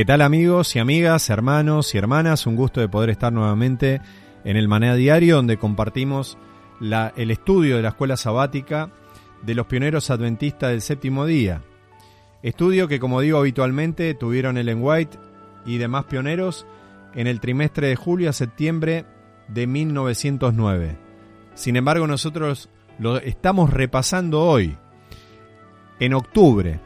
¿Qué 0.00 0.06
tal 0.06 0.22
amigos 0.22 0.74
y 0.76 0.78
amigas, 0.78 1.28
hermanos 1.28 1.94
y 1.94 1.98
hermanas? 1.98 2.46
Un 2.46 2.56
gusto 2.56 2.80
de 2.80 2.88
poder 2.88 3.10
estar 3.10 3.34
nuevamente 3.34 4.00
en 4.44 4.56
el 4.56 4.66
Manea 4.66 4.94
Diario 4.94 5.36
donde 5.36 5.58
compartimos 5.58 6.38
la, 6.80 7.12
el 7.18 7.30
estudio 7.30 7.76
de 7.76 7.82
la 7.82 7.90
escuela 7.90 8.16
sabática 8.16 8.90
de 9.42 9.54
los 9.54 9.66
pioneros 9.66 10.08
adventistas 10.08 10.70
del 10.70 10.80
séptimo 10.80 11.26
día. 11.26 11.60
Estudio 12.42 12.88
que 12.88 12.98
como 12.98 13.20
digo 13.20 13.36
habitualmente 13.36 14.14
tuvieron 14.14 14.56
Ellen 14.56 14.78
White 14.80 15.18
y 15.66 15.76
demás 15.76 16.06
pioneros 16.06 16.66
en 17.14 17.26
el 17.26 17.38
trimestre 17.38 17.88
de 17.88 17.96
julio 17.96 18.30
a 18.30 18.32
septiembre 18.32 19.04
de 19.48 19.66
1909. 19.66 20.96
Sin 21.52 21.76
embargo 21.76 22.06
nosotros 22.06 22.70
lo 22.98 23.18
estamos 23.18 23.68
repasando 23.68 24.40
hoy, 24.44 24.78
en 25.98 26.14
octubre, 26.14 26.80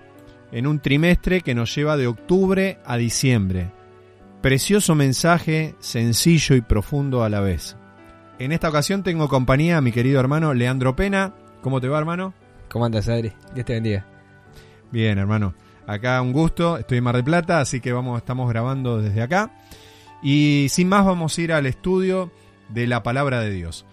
en 0.55 0.69
un 0.69 0.79
trimestre 0.79 1.41
que 1.41 1.53
nos 1.53 1.75
lleva 1.75 1.97
de 1.97 2.07
octubre 2.07 2.79
a 2.87 2.97
diciembre. 2.97 3.73
Precioso 4.41 4.95
mensaje, 4.95 5.75
sencillo 5.81 6.55
y 6.55 6.61
profundo 6.61 7.25
a 7.25 7.29
la 7.29 7.41
vez. 7.41 7.77
En 8.39 8.53
esta 8.53 8.69
ocasión 8.69 9.03
tengo 9.03 9.29
compañía 9.29 9.79
a 9.79 9.81
mi 9.81 9.91
querido 9.91 10.21
hermano 10.21 10.55
Leandro 10.55 10.95
Pena. 10.95 11.35
¿Cómo 11.61 11.81
te 11.81 11.89
va, 11.89 11.99
hermano? 11.99 12.35
¿Cómo 12.71 12.85
andas, 12.85 13.09
Adri? 13.09 13.33
Dios 13.53 13.67
te 13.67 13.73
bendiga. 13.73 14.07
Bien, 14.93 15.19
hermano. 15.19 15.55
Acá 15.89 16.23
un 16.23 16.33
gusto. 16.33 16.79
Estoy 16.79 16.99
en 16.99 17.05
Mar 17.05 17.17
del 17.17 17.25
Plata, 17.25 17.59
así 17.61 17.81
que 17.81 17.93
vamos, 17.93 18.19
estamos 18.19 18.49
grabando 18.49 19.03
desde 19.03 19.23
acá. 19.23 19.51
Y 20.23 20.69
sin 20.71 20.89
más 20.89 21.05
vamos 21.05 21.37
a 21.37 21.41
ir 21.41 21.53
al 21.53 21.67
estudio 21.67 22.31
de 22.69 22.87
la 22.87 23.03
palabra 23.03 23.41
de 23.41 23.51
Dios. 23.51 23.87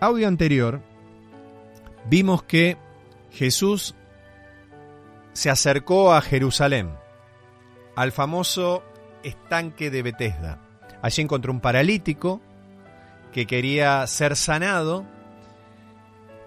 Audio 0.00 0.26
anterior, 0.26 0.82
vimos 2.10 2.42
que 2.42 2.76
Jesús 3.30 3.94
se 5.36 5.50
acercó 5.50 6.14
a 6.14 6.22
Jerusalén, 6.22 6.96
al 7.94 8.10
famoso 8.10 8.82
estanque 9.22 9.90
de 9.90 10.02
Betesda. 10.02 10.60
Allí 11.02 11.22
encontró 11.22 11.52
un 11.52 11.60
paralítico 11.60 12.40
que 13.32 13.46
quería 13.46 14.06
ser 14.06 14.34
sanado 14.34 15.04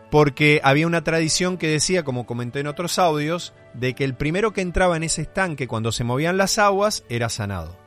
porque 0.10 0.60
había 0.64 0.88
una 0.88 1.04
tradición 1.04 1.58
que 1.58 1.68
decía, 1.68 2.04
como 2.04 2.26
comenté 2.26 2.62
en 2.62 2.68
otros 2.68 2.98
audios, 2.98 3.54
de 3.76 3.94
que 3.94 4.04
el 4.04 4.16
primero 4.16 4.54
que 4.54 4.62
entraba 4.62 4.98
en 4.98 5.04
ese 5.04 5.22
estanque 5.22 5.68
cuando 5.68 5.92
se 5.92 6.04
movían 6.04 6.38
las 6.38 6.58
aguas 6.58 7.04
era 7.10 7.30
sanado. 7.30 7.78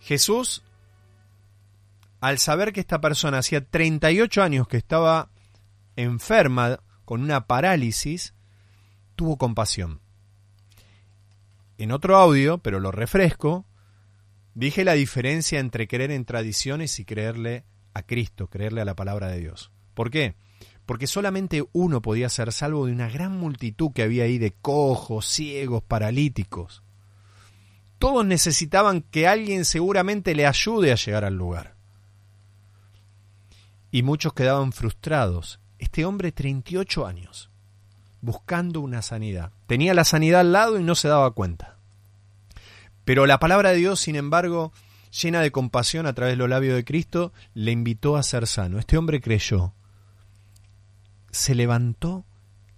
Jesús, 0.00 0.62
al 2.22 2.38
saber 2.38 2.72
que 2.72 2.80
esta 2.80 3.02
persona 3.02 3.38
hacía 3.38 3.62
38 3.62 4.42
años 4.42 4.66
que 4.66 4.78
estaba 4.78 5.28
enferma 5.94 6.80
con 7.04 7.22
una 7.22 7.46
parálisis, 7.46 8.32
tuvo 9.20 9.36
compasión. 9.36 10.00
En 11.76 11.92
otro 11.92 12.16
audio, 12.16 12.56
pero 12.56 12.80
lo 12.80 12.90
refresco, 12.90 13.66
dije 14.54 14.82
la 14.82 14.94
diferencia 14.94 15.60
entre 15.60 15.86
creer 15.86 16.10
en 16.10 16.24
tradiciones 16.24 16.98
y 16.98 17.04
creerle 17.04 17.66
a 17.92 18.02
Cristo, 18.02 18.46
creerle 18.46 18.80
a 18.80 18.86
la 18.86 18.96
palabra 18.96 19.28
de 19.28 19.40
Dios. 19.40 19.72
¿Por 19.92 20.10
qué? 20.10 20.36
Porque 20.86 21.06
solamente 21.06 21.62
uno 21.72 22.00
podía 22.00 22.30
ser 22.30 22.50
salvo 22.50 22.86
de 22.86 22.92
una 22.92 23.10
gran 23.10 23.36
multitud 23.36 23.92
que 23.92 24.04
había 24.04 24.24
ahí 24.24 24.38
de 24.38 24.52
cojos, 24.52 25.26
ciegos, 25.26 25.82
paralíticos. 25.82 26.82
Todos 27.98 28.24
necesitaban 28.24 29.02
que 29.02 29.28
alguien 29.28 29.66
seguramente 29.66 30.34
le 30.34 30.46
ayude 30.46 30.92
a 30.92 30.96
llegar 30.96 31.26
al 31.26 31.34
lugar. 31.36 31.76
Y 33.90 34.02
muchos 34.02 34.32
quedaban 34.32 34.72
frustrados. 34.72 35.60
Este 35.78 36.06
hombre, 36.06 36.32
38 36.32 37.06
años, 37.06 37.49
buscando 38.20 38.80
una 38.80 39.02
sanidad. 39.02 39.52
Tenía 39.66 39.94
la 39.94 40.04
sanidad 40.04 40.40
al 40.40 40.52
lado 40.52 40.78
y 40.78 40.84
no 40.84 40.94
se 40.94 41.08
daba 41.08 41.30
cuenta. 41.32 41.76
Pero 43.04 43.26
la 43.26 43.38
palabra 43.38 43.70
de 43.70 43.76
Dios, 43.76 44.00
sin 44.00 44.16
embargo, 44.16 44.72
llena 45.10 45.40
de 45.40 45.50
compasión 45.50 46.06
a 46.06 46.12
través 46.12 46.32
de 46.32 46.36
los 46.36 46.48
labios 46.48 46.76
de 46.76 46.84
Cristo, 46.84 47.32
le 47.54 47.72
invitó 47.72 48.16
a 48.16 48.22
ser 48.22 48.46
sano. 48.46 48.78
Este 48.78 48.96
hombre 48.96 49.20
creyó, 49.20 49.74
se 51.30 51.54
levantó 51.54 52.24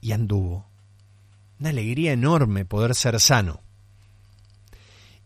y 0.00 0.12
anduvo. 0.12 0.66
Una 1.60 1.70
alegría 1.70 2.12
enorme 2.12 2.64
poder 2.64 2.94
ser 2.94 3.20
sano. 3.20 3.60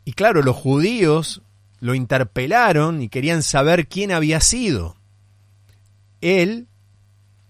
Y 0.04 0.12
claro, 0.12 0.42
los 0.42 0.56
judíos 0.56 1.42
lo 1.80 1.94
interpelaron 1.94 3.02
y 3.02 3.08
querían 3.08 3.42
saber 3.42 3.88
quién 3.88 4.12
había 4.12 4.40
sido. 4.40 4.96
Él 6.20 6.68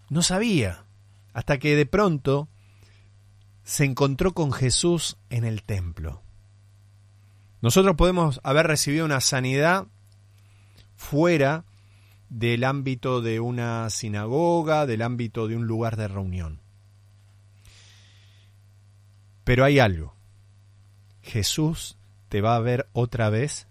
no 0.08 0.22
sabía, 0.22 0.84
hasta 1.32 1.58
que 1.58 1.76
de 1.76 1.86
pronto 1.86 2.48
se 3.66 3.84
encontró 3.84 4.32
con 4.32 4.52
Jesús 4.52 5.16
en 5.28 5.44
el 5.44 5.64
templo. 5.64 6.22
Nosotros 7.60 7.96
podemos 7.96 8.40
haber 8.44 8.68
recibido 8.68 9.04
una 9.04 9.20
sanidad 9.20 9.88
fuera 10.94 11.64
del 12.28 12.62
ámbito 12.62 13.20
de 13.20 13.40
una 13.40 13.90
sinagoga, 13.90 14.86
del 14.86 15.02
ámbito 15.02 15.48
de 15.48 15.56
un 15.56 15.66
lugar 15.66 15.96
de 15.96 16.06
reunión. 16.06 16.60
Pero 19.42 19.64
hay 19.64 19.80
algo. 19.80 20.14
Jesús 21.22 21.96
te 22.28 22.40
va 22.40 22.54
a 22.54 22.60
ver 22.60 22.88
otra 22.92 23.30
vez 23.30 23.66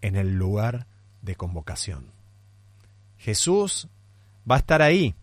en 0.00 0.14
el 0.14 0.36
lugar 0.36 0.86
de 1.22 1.34
convocación. 1.34 2.12
Jesús 3.18 3.88
va 4.48 4.54
a 4.54 4.60
estar 4.60 4.80
ahí. 4.80 5.16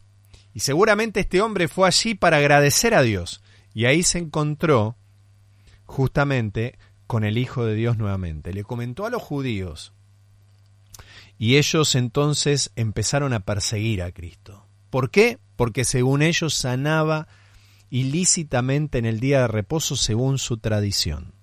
Y 0.53 0.59
seguramente 0.59 1.21
este 1.21 1.41
hombre 1.41 1.69
fue 1.69 1.88
allí 1.88 2.13
para 2.13 2.38
agradecer 2.38 2.94
a 2.94 3.03
Dios. 3.03 3.41
Y 3.77 3.85
ahí 3.85 4.01
se 4.01 4.18
encontró 4.18 4.95
justamente 5.85 6.79
con 7.06 7.24
el 7.24 7.38
Hijo 7.38 7.63
de 7.63 7.75
Dios 7.75 7.95
nuevamente. 7.95 8.51
Le 8.51 8.63
comentó 8.63 9.06
a 9.06 9.12
los 9.12 9.21
judíos 9.21 9.94
y 11.38 11.57
ellos 11.57 11.94
entonces 11.94 12.71
empezaron 12.75 13.33
a 13.33 13.41
perseguir 13.41 14.01
a 14.01 14.12
Cristo. 14.12 14.65
¿Por 14.89 15.12
qué? 15.12 15.38
Porque 15.56 15.85
según 15.85 16.24
ellos 16.24 16.56
sanaba 16.56 17.27
ilícitamente 17.91 18.97
en 18.97 19.06
el 19.06 19.19
día 19.19 19.41
de 19.41 19.47
reposo 19.47 19.95
según 19.95 20.39
su 20.39 20.57
tradición. 20.57 21.35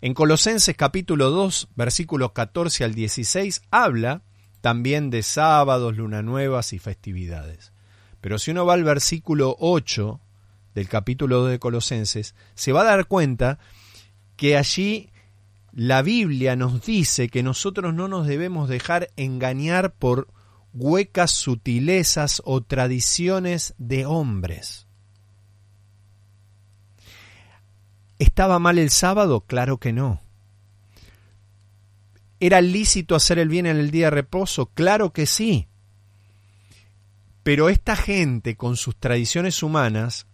En 0.00 0.14
Colosenses 0.14 0.76
capítulo 0.76 1.30
2, 1.30 1.70
versículos 1.74 2.30
14 2.30 2.84
al 2.84 2.94
16, 2.94 3.62
habla 3.72 4.22
también 4.60 5.10
de 5.10 5.24
sábados, 5.24 5.96
luna 5.96 6.22
nuevas 6.22 6.72
y 6.72 6.78
festividades. 6.78 7.72
Pero 8.20 8.38
si 8.38 8.52
uno 8.52 8.64
va 8.64 8.74
al 8.74 8.84
versículo 8.84 9.56
8 9.58 10.20
del 10.74 10.88
capítulo 10.88 11.40
2 11.40 11.52
de 11.52 11.58
Colosenses, 11.58 12.34
se 12.54 12.72
va 12.72 12.82
a 12.82 12.84
dar 12.84 13.06
cuenta 13.06 13.58
que 14.36 14.56
allí 14.56 15.10
la 15.72 16.02
Biblia 16.02 16.56
nos 16.56 16.84
dice 16.84 17.28
que 17.28 17.42
nosotros 17.42 17.94
no 17.94 18.08
nos 18.08 18.26
debemos 18.26 18.68
dejar 18.68 19.10
engañar 19.16 19.94
por 19.94 20.28
huecas 20.72 21.30
sutilezas 21.30 22.42
o 22.44 22.62
tradiciones 22.62 23.74
de 23.78 24.06
hombres. 24.06 24.86
¿Estaba 28.18 28.58
mal 28.58 28.78
el 28.78 28.90
sábado? 28.90 29.40
Claro 29.40 29.78
que 29.78 29.92
no. 29.92 30.20
¿Era 32.40 32.60
lícito 32.60 33.14
hacer 33.14 33.38
el 33.38 33.48
bien 33.48 33.66
en 33.66 33.76
el 33.76 33.90
día 33.90 34.06
de 34.06 34.10
reposo? 34.10 34.66
Claro 34.74 35.12
que 35.12 35.26
sí. 35.26 35.68
Pero 37.42 37.68
esta 37.68 37.96
gente, 37.96 38.56
con 38.56 38.76
sus 38.76 38.96
tradiciones 38.96 39.62
humanas, 39.62 40.26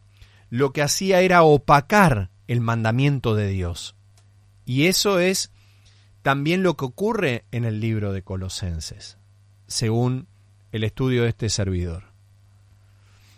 lo 0.51 0.73
que 0.73 0.83
hacía 0.83 1.21
era 1.21 1.43
opacar 1.43 2.31
el 2.49 2.61
mandamiento 2.61 3.35
de 3.35 3.49
Dios. 3.49 3.95
Y 4.67 4.87
eso 4.87 5.19
es 5.21 5.51
también 6.23 6.63
lo 6.63 6.77
que 6.77 6.85
ocurre 6.85 7.45
en 7.51 7.65
el 7.65 7.81
libro 7.81 8.13
de 8.13 8.23
Colosenses, 8.23 9.17
según 9.67 10.27
el 10.73 10.85
estudio 10.85 11.23
de 11.23 11.31
este 11.31 11.49
servidor. 11.49 12.11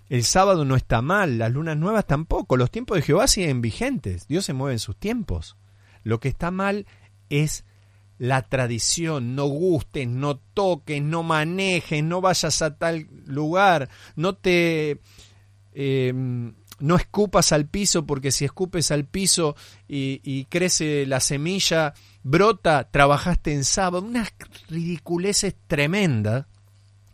El 0.08 0.24
sábado 0.24 0.64
no 0.64 0.76
está 0.76 1.00
mal, 1.00 1.38
las 1.38 1.52
lunas 1.52 1.76
nuevas 1.76 2.06
tampoco, 2.06 2.56
los 2.56 2.70
tiempos 2.70 2.96
de 2.96 3.02
Jehová 3.02 3.28
siguen 3.28 3.62
vigentes, 3.62 4.26
Dios 4.28 4.44
se 4.44 4.52
mueve 4.52 4.74
en 4.74 4.78
sus 4.78 4.96
tiempos. 4.96 5.56
Lo 6.02 6.20
que 6.20 6.28
está 6.28 6.50
mal 6.50 6.86
es 7.30 7.64
la 8.18 8.42
tradición, 8.42 9.34
no 9.34 9.46
gustes, 9.46 10.06
no 10.06 10.36
toques, 10.36 11.02
no 11.02 11.22
manejes, 11.22 12.04
no 12.04 12.20
vayas 12.20 12.62
a 12.62 12.76
tal 12.76 13.08
lugar, 13.26 13.88
no 14.16 14.34
te... 14.34 15.00
Em, 15.74 16.54
no 16.82 16.96
escupas 16.96 17.52
al 17.52 17.66
piso 17.66 18.06
porque 18.06 18.32
si 18.32 18.44
escupes 18.44 18.90
al 18.90 19.04
piso 19.04 19.54
y, 19.86 20.44
crece 20.46 21.06
la 21.06 21.20
semilla, 21.20 21.94
brota, 22.24 22.90
trabajaste 22.90 23.52
en 23.52 23.64
sábado, 23.64 24.04
unas 24.04 24.32
ridiculeces 24.68 25.54
tremendas 25.68 26.46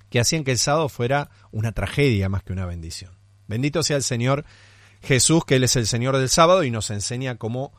que 0.09 0.21
hacían 0.21 0.43
que 0.43 0.53
el 0.53 0.59
sábado 0.59 0.89
fuera 0.89 1.29
una 1.53 1.73
tragedia 1.73 2.31
más 2.31 2.43
que 2.43 2.55
una 2.55 2.65
bendición. 2.65 3.13
Bendito 3.47 3.83
sea 3.83 3.99
el 3.99 4.03
Señor 4.03 4.47
Jesús, 5.03 5.45
que 5.45 5.57
Él 5.57 5.65
es 5.65 5.77
el 5.77 5.87
Señor 5.87 6.17
del 6.17 6.31
sábado 6.31 6.65
y 6.65 6.71
nos 6.71 6.91
enseña 6.91 7.37
cómo 7.37 7.73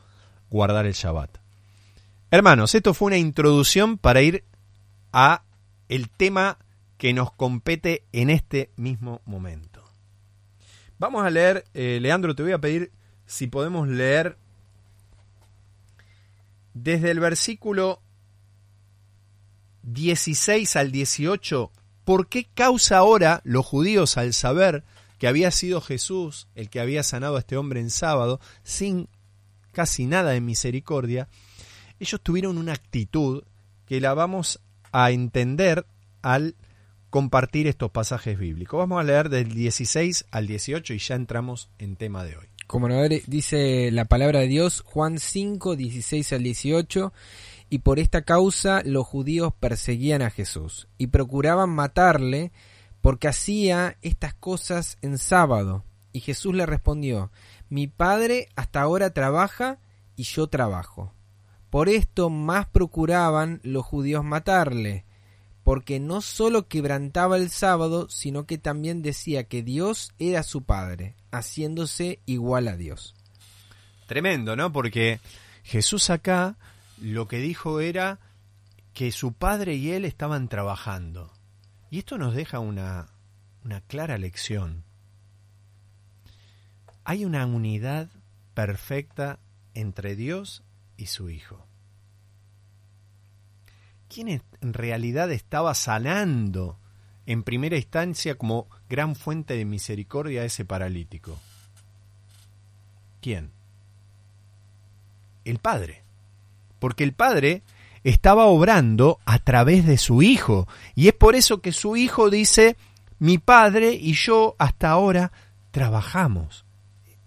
guardar 0.48 0.86
el 0.86 0.92
Shabbat. 0.92 1.38
Hermanos, 2.30 2.76
esto 2.76 2.94
fue 2.94 3.06
una 3.06 3.18
introducción 3.18 3.98
para 3.98 4.22
ir 4.22 4.44
a 5.12 5.42
el 5.88 6.08
tema 6.08 6.58
que 6.98 7.12
nos 7.12 7.32
compete 7.32 8.04
en 8.12 8.30
este 8.30 8.70
mismo 8.76 9.22
momento. 9.24 9.69
Vamos 11.00 11.24
a 11.24 11.30
leer, 11.30 11.64
eh, 11.72 11.98
Leandro, 11.98 12.34
te 12.34 12.42
voy 12.42 12.52
a 12.52 12.60
pedir 12.60 12.92
si 13.24 13.46
podemos 13.46 13.88
leer 13.88 14.36
desde 16.74 17.10
el 17.10 17.20
versículo 17.20 18.02
16 19.82 20.76
al 20.76 20.92
18 20.92 21.72
¿Por 22.04 22.28
qué 22.28 22.44
causa 22.52 22.98
ahora 22.98 23.40
los 23.44 23.64
judíos 23.64 24.18
al 24.18 24.34
saber 24.34 24.84
que 25.18 25.26
había 25.26 25.50
sido 25.50 25.80
Jesús 25.80 26.48
el 26.54 26.68
que 26.68 26.80
había 26.80 27.02
sanado 27.02 27.36
a 27.36 27.40
este 27.40 27.56
hombre 27.56 27.80
en 27.80 27.88
sábado, 27.88 28.38
sin 28.62 29.08
casi 29.72 30.04
nada 30.04 30.32
de 30.32 30.42
misericordia, 30.42 31.28
ellos 31.98 32.20
tuvieron 32.20 32.58
una 32.58 32.74
actitud 32.74 33.44
que 33.86 34.02
la 34.02 34.12
vamos 34.12 34.60
a 34.92 35.12
entender 35.12 35.86
al 36.20 36.56
compartir 37.10 37.66
estos 37.66 37.90
pasajes 37.90 38.38
bíblicos. 38.38 38.78
Vamos 38.78 39.00
a 39.00 39.04
leer 39.04 39.28
del 39.28 39.52
16 39.52 40.26
al 40.30 40.46
18 40.46 40.94
y 40.94 40.98
ya 40.98 41.16
entramos 41.16 41.68
en 41.78 41.96
tema 41.96 42.24
de 42.24 42.36
hoy. 42.36 42.46
Como 42.66 42.88
dice 43.26 43.90
la 43.90 44.04
palabra 44.04 44.38
de 44.38 44.46
Dios, 44.46 44.82
Juan 44.86 45.18
5, 45.18 45.74
16 45.74 46.32
al 46.32 46.44
18, 46.44 47.12
y 47.68 47.78
por 47.80 47.98
esta 47.98 48.22
causa 48.22 48.82
los 48.84 49.06
judíos 49.06 49.52
perseguían 49.58 50.22
a 50.22 50.30
Jesús 50.30 50.86
y 50.96 51.08
procuraban 51.08 51.70
matarle 51.70 52.52
porque 53.00 53.28
hacía 53.28 53.96
estas 54.02 54.34
cosas 54.34 54.98
en 55.02 55.18
sábado. 55.18 55.84
Y 56.12 56.20
Jesús 56.20 56.54
le 56.54 56.66
respondió, 56.66 57.32
mi 57.68 57.86
padre 57.86 58.48
hasta 58.54 58.82
ahora 58.82 59.10
trabaja 59.10 59.78
y 60.16 60.24
yo 60.24 60.48
trabajo. 60.48 61.12
Por 61.70 61.88
esto 61.88 62.30
más 62.30 62.66
procuraban 62.66 63.60
los 63.62 63.84
judíos 63.84 64.24
matarle, 64.24 65.04
porque 65.62 66.00
no 66.00 66.20
sólo 66.20 66.68
quebrantaba 66.68 67.36
el 67.36 67.50
sábado, 67.50 68.08
sino 68.08 68.46
que 68.46 68.58
también 68.58 69.02
decía 69.02 69.44
que 69.44 69.62
Dios 69.62 70.12
era 70.18 70.42
su 70.42 70.62
Padre, 70.62 71.14
haciéndose 71.30 72.20
igual 72.26 72.68
a 72.68 72.76
Dios. 72.76 73.14
Tremendo, 74.06 74.56
¿no? 74.56 74.72
Porque 74.72 75.20
Jesús 75.62 76.10
acá 76.10 76.56
lo 77.00 77.28
que 77.28 77.38
dijo 77.38 77.80
era 77.80 78.18
que 78.92 79.12
su 79.12 79.32
padre 79.32 79.74
y 79.76 79.92
él 79.92 80.04
estaban 80.04 80.48
trabajando. 80.48 81.32
Y 81.90 82.00
esto 82.00 82.18
nos 82.18 82.34
deja 82.34 82.58
una, 82.58 83.08
una 83.64 83.80
clara 83.80 84.18
lección. 84.18 84.84
Hay 87.04 87.24
una 87.24 87.46
unidad 87.46 88.08
perfecta 88.54 89.38
entre 89.74 90.16
Dios 90.16 90.62
y 90.96 91.06
su 91.06 91.30
Hijo. 91.30 91.69
¿Quién 94.12 94.28
en 94.28 94.72
realidad 94.74 95.30
estaba 95.32 95.74
sanando 95.74 96.78
en 97.26 97.44
primera 97.44 97.76
instancia 97.76 98.34
como 98.34 98.68
gran 98.88 99.14
fuente 99.14 99.54
de 99.54 99.64
misericordia 99.64 100.42
a 100.42 100.44
ese 100.44 100.64
paralítico? 100.64 101.38
¿Quién? 103.22 103.50
El 105.44 105.58
Padre 105.58 106.02
porque 106.80 107.04
el 107.04 107.12
Padre 107.12 107.62
estaba 108.02 108.46
obrando 108.46 109.20
a 109.24 109.38
través 109.38 109.86
de 109.86 109.98
su 109.98 110.22
Hijo. 110.22 110.66
Y 110.96 111.06
es 111.06 111.14
por 111.14 111.36
eso 111.36 111.60
que 111.60 111.70
su 111.70 111.96
Hijo 111.96 112.30
dice, 112.30 112.76
mi 113.20 113.38
Padre 113.38 113.92
y 113.92 114.14
yo 114.14 114.56
hasta 114.58 114.90
ahora 114.90 115.30
trabajamos. 115.70 116.64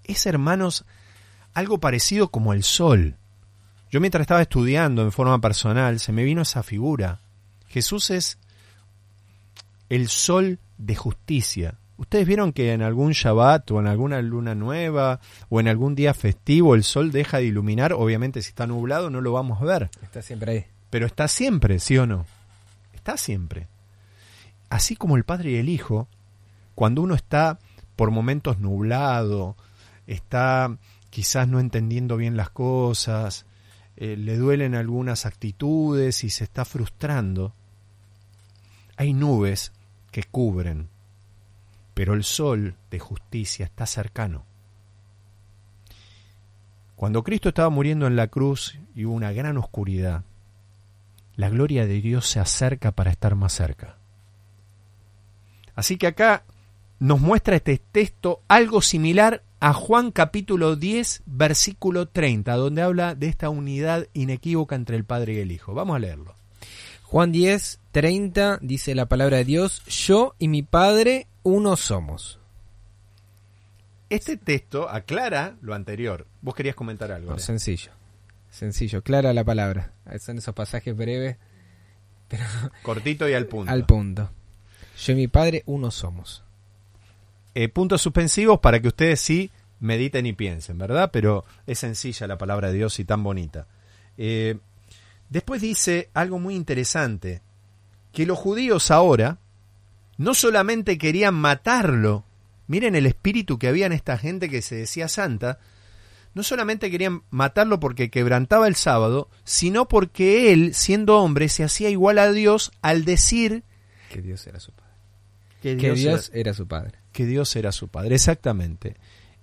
Es, 0.04 0.26
hermanos, 0.26 0.84
algo 1.54 1.78
parecido 1.78 2.28
como 2.30 2.52
el 2.52 2.64
sol. 2.64 3.16
Yo 3.94 4.02
mientras 4.02 4.22
estaba 4.22 4.42
estudiando 4.42 5.04
en 5.04 5.12
forma 5.12 5.40
personal, 5.40 6.00
se 6.00 6.12
me 6.12 6.24
vino 6.24 6.42
esa 6.42 6.64
figura. 6.64 7.20
Jesús 7.68 8.10
es 8.10 8.40
el 9.88 10.08
sol 10.10 10.58
de 10.80 10.96
justicia. 10.96 11.76
Ustedes 11.98 12.26
vieron 12.26 12.54
que 12.54 12.74
en 12.74 12.82
algún 12.82 13.12
Shabbat 13.12 13.70
o 13.70 13.80
en 13.80 13.86
alguna 13.86 14.20
luna 14.24 14.56
nueva 14.56 15.20
o 15.48 15.60
en 15.60 15.68
algún 15.68 15.94
día 15.94 16.16
festivo 16.16 16.74
el 16.74 16.84
sol 16.84 17.12
deja 17.12 17.38
de 17.38 17.44
iluminar. 17.44 17.94
Obviamente 17.94 18.42
si 18.42 18.50
está 18.50 18.66
nublado 18.66 19.12
no 19.12 19.22
lo 19.22 19.32
vamos 19.32 19.62
a 19.62 19.66
ver. 19.66 19.92
Está 20.02 20.24
siempre 20.24 20.52
ahí. 20.52 20.66
Pero 20.90 21.06
está 21.06 21.28
siempre, 21.28 21.78
¿sí 21.78 21.96
o 22.00 22.08
no? 22.08 22.26
Está 22.96 23.16
siempre. 23.16 23.68
Así 24.72 24.96
como 24.96 25.18
el 25.18 25.24
Padre 25.24 25.52
y 25.52 25.56
el 25.58 25.70
Hijo, 25.70 26.08
cuando 26.74 27.04
uno 27.04 27.14
está 27.14 27.60
por 27.96 28.10
momentos 28.10 28.58
nublado, 28.58 29.56
está 30.08 30.80
quizás 31.12 31.48
no 31.48 31.60
entendiendo 31.60 32.18
bien 32.18 32.36
las 32.36 32.50
cosas, 32.50 33.46
eh, 34.04 34.18
le 34.18 34.38
duelen 34.38 34.76
algunas 34.76 35.26
actitudes 35.26 36.24
y 36.24 36.30
se 36.30 36.44
está 36.44 36.66
frustrando, 36.66 37.54
hay 38.98 39.14
nubes 39.14 39.72
que 40.12 40.24
cubren 40.24 40.90
pero 41.94 42.14
el 42.14 42.24
sol 42.24 42.76
de 42.90 43.00
justicia 43.00 43.66
está 43.66 43.86
cercano. 43.86 44.46
Cuando 46.96 47.24
Cristo 47.24 47.50
estaba 47.50 47.70
muriendo 47.70 48.08
en 48.08 48.16
la 48.16 48.28
cruz 48.28 48.80
y 48.96 49.06
hubo 49.06 49.14
una 49.14 49.32
gran 49.32 49.58
oscuridad, 49.58 50.24
la 51.36 51.50
gloria 51.50 51.86
de 51.86 52.02
Dios 52.02 52.28
se 52.28 52.40
acerca 52.40 52.92
para 52.92 53.12
estar 53.12 53.36
más 53.36 53.54
cerca. 53.54 53.98
Así 55.76 55.98
que 55.98 56.08
acá 56.08 56.44
nos 57.00 57.20
muestra 57.20 57.56
este 57.56 57.78
texto 57.78 58.42
algo 58.48 58.82
similar 58.82 59.44
a 59.64 59.72
Juan 59.72 60.12
capítulo 60.12 60.76
10, 60.76 61.24
versículo 61.26 62.10
30, 62.10 62.54
donde 62.58 62.82
habla 62.82 63.16
de 63.16 63.28
esta 63.28 63.48
unidad 63.48 64.10
inequívoca 64.12 64.76
entre 64.76 64.98
el 64.98 65.06
Padre 65.06 65.36
y 65.36 65.40
el 65.40 65.54
Hijo. 65.54 65.74
Vamos 65.74 65.96
a 65.96 66.00
leerlo. 66.00 66.36
Juan 67.04 67.32
10, 67.32 67.80
30 67.94 68.60
dice 68.62 68.94
la 68.94 69.06
palabra 69.06 69.38
de 69.38 69.46
Dios, 69.46 69.82
yo 69.86 70.36
y 70.38 70.50
mi 70.50 70.64
Padre 70.64 71.28
uno 71.44 71.78
somos. 71.78 72.42
Este 74.10 74.36
texto 74.36 74.90
aclara 74.90 75.56
lo 75.62 75.74
anterior. 75.74 76.28
Vos 76.42 76.56
querías 76.56 76.76
comentar 76.76 77.14
algo. 77.14 77.40
sencillo. 77.40 77.94
Sencillo, 78.50 79.02
clara 79.02 79.32
la 79.32 79.46
palabra. 79.46 79.94
Son 80.20 80.40
esos 80.40 80.54
pasajes 80.54 80.94
breves. 80.94 81.38
Pero 82.28 82.44
Cortito 82.82 83.30
y 83.30 83.34
al 83.34 83.46
punto. 83.46 83.72
Al 83.72 83.86
punto. 83.86 84.30
Yo 84.98 85.14
y 85.14 85.16
mi 85.16 85.28
padre, 85.30 85.64
uno 85.68 85.90
somos. 85.90 86.44
Eh, 87.56 87.70
puntos 87.70 88.02
suspensivos 88.02 88.60
para 88.60 88.80
que 88.80 88.88
ustedes 88.88 89.20
sí 89.20 89.52
mediten 89.80 90.26
y 90.26 90.34
piensen, 90.34 90.78
¿verdad? 90.78 91.12
Pero 91.12 91.46
es 91.68 91.80
sencilla 91.80 92.26
la 92.26 92.38
palabra 92.38 92.70
de 92.70 92.78
Dios 92.78 93.00
y 93.00 93.06
tan 93.06 93.22
bonita. 93.24 93.68
Eh, 94.18 94.58
después 95.30 95.62
dice 95.62 96.10
algo 96.14 96.40
muy 96.40 96.56
interesante. 96.56 97.42
que 98.12 98.28
los 98.28 98.38
judíos 98.38 98.92
ahora 98.92 99.40
no 100.18 100.36
solamente 100.36 101.00
querían 101.00 101.34
matarlo, 101.34 102.24
miren 102.68 102.96
el 102.96 103.08
espíritu 103.08 103.58
que 103.58 103.68
había 103.68 103.88
en 103.88 103.92
esta 103.92 104.20
gente 104.20 104.50
que 104.50 104.62
se 104.62 104.76
decía 104.76 105.08
santa, 105.08 105.58
no 106.36 106.44
solamente 106.44 106.92
querían 106.92 107.24
matarlo 107.30 107.80
porque 107.80 108.10
quebrantaba 108.10 108.68
el 108.68 108.76
sábado, 108.76 109.30
sino 109.44 109.88
porque 109.88 110.54
él, 110.54 110.74
siendo 110.74 111.20
hombre, 111.20 111.50
se 111.50 111.64
hacía 111.64 111.90
igual 111.90 112.20
a 112.20 112.32
Dios 112.32 112.72
al 112.82 113.06
decir 113.06 113.64
que 114.10 114.22
Dios 114.22 114.46
era 114.48 114.60
su 114.60 114.72
padre. 114.72 114.83
Que 115.64 115.78
Que 115.78 115.88
Dios, 115.94 116.00
Dios 116.00 116.30
era, 116.34 116.40
era 116.42 116.54
su 116.54 116.68
padre. 116.68 117.00
que 117.14 117.26
Dios 117.26 117.56
era 117.56 117.72
su 117.72 117.88
padre. 117.88 118.16
Exactamente. 118.16 118.96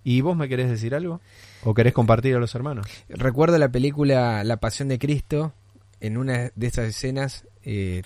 ¿Y 0.05 0.21
vos 0.21 0.37
me 0.37 0.49
querés 0.49 0.69
decir 0.69 0.95
algo? 0.95 1.21
¿O 1.65 1.75
querés 1.75 1.93
compartir 1.93 2.35
a 2.37 2.39
los 2.39 2.55
hermanos? 2.55 2.87
Recuerdo 3.09 3.59
la 3.59 3.71
película 3.71 4.45
La 4.45 4.59
Pasión 4.59 4.89
de 4.89 4.99
Cristo, 4.99 5.53
en 6.01 6.17
una 6.17 6.51
de 6.55 6.67
esas 6.67 6.89
escenas, 6.89 7.47
eh, 7.65 8.03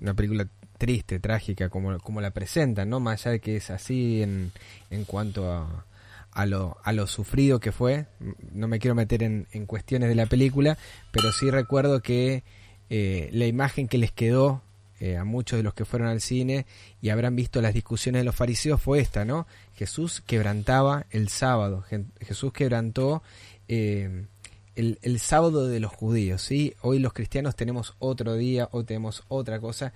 una 0.00 0.14
película 0.14 0.48
triste, 0.78 1.18
trágica, 1.20 1.68
como, 1.68 1.98
como 2.00 2.20
la 2.20 2.30
presentan, 2.32 2.90
¿no? 2.90 3.00
Más 3.00 3.22
allá 3.26 3.32
de 3.32 3.40
que 3.40 3.56
es 3.56 3.70
así 3.70 4.22
en, 4.22 4.52
en 4.90 5.04
cuanto 5.04 5.50
a, 5.52 5.86
a, 6.32 6.46
lo, 6.46 6.76
a 6.84 6.92
lo 6.92 7.06
sufrido 7.06 7.60
que 7.60 7.72
fue, 7.72 8.06
no 8.52 8.68
me 8.68 8.78
quiero 8.78 8.94
meter 8.94 9.22
en, 9.22 9.46
en 9.52 9.66
cuestiones 9.66 10.08
de 10.08 10.14
la 10.14 10.26
película, 10.26 10.76
pero 11.12 11.32
sí 11.32 11.50
recuerdo 11.50 12.02
que 12.02 12.44
eh, 12.90 13.30
la 13.32 13.46
imagen 13.46 13.88
que 13.88 13.98
les 13.98 14.12
quedó 14.12 14.62
eh, 15.00 15.16
a 15.16 15.24
muchos 15.24 15.58
de 15.58 15.62
los 15.62 15.74
que 15.74 15.84
fueron 15.84 16.08
al 16.08 16.20
cine 16.20 16.66
y 17.00 17.10
habrán 17.10 17.36
visto 17.36 17.60
las 17.60 17.74
discusiones 17.74 18.20
de 18.20 18.24
los 18.24 18.36
fariseos 18.36 18.80
fue 18.80 19.00
esta, 19.00 19.24
¿no? 19.24 19.46
Jesús 19.74 20.22
quebrantaba 20.26 21.06
el 21.10 21.28
sábado, 21.28 21.84
Jesús 22.20 22.52
quebrantó 22.52 23.22
eh, 23.68 24.26
el, 24.74 24.98
el 25.02 25.18
sábado 25.18 25.68
de 25.68 25.80
los 25.80 25.92
judíos, 25.92 26.42
¿sí? 26.42 26.74
Hoy 26.80 26.98
los 26.98 27.12
cristianos 27.12 27.56
tenemos 27.56 27.94
otro 27.98 28.34
día, 28.36 28.68
hoy 28.72 28.84
tenemos 28.84 29.24
otra 29.28 29.60
cosa, 29.60 29.92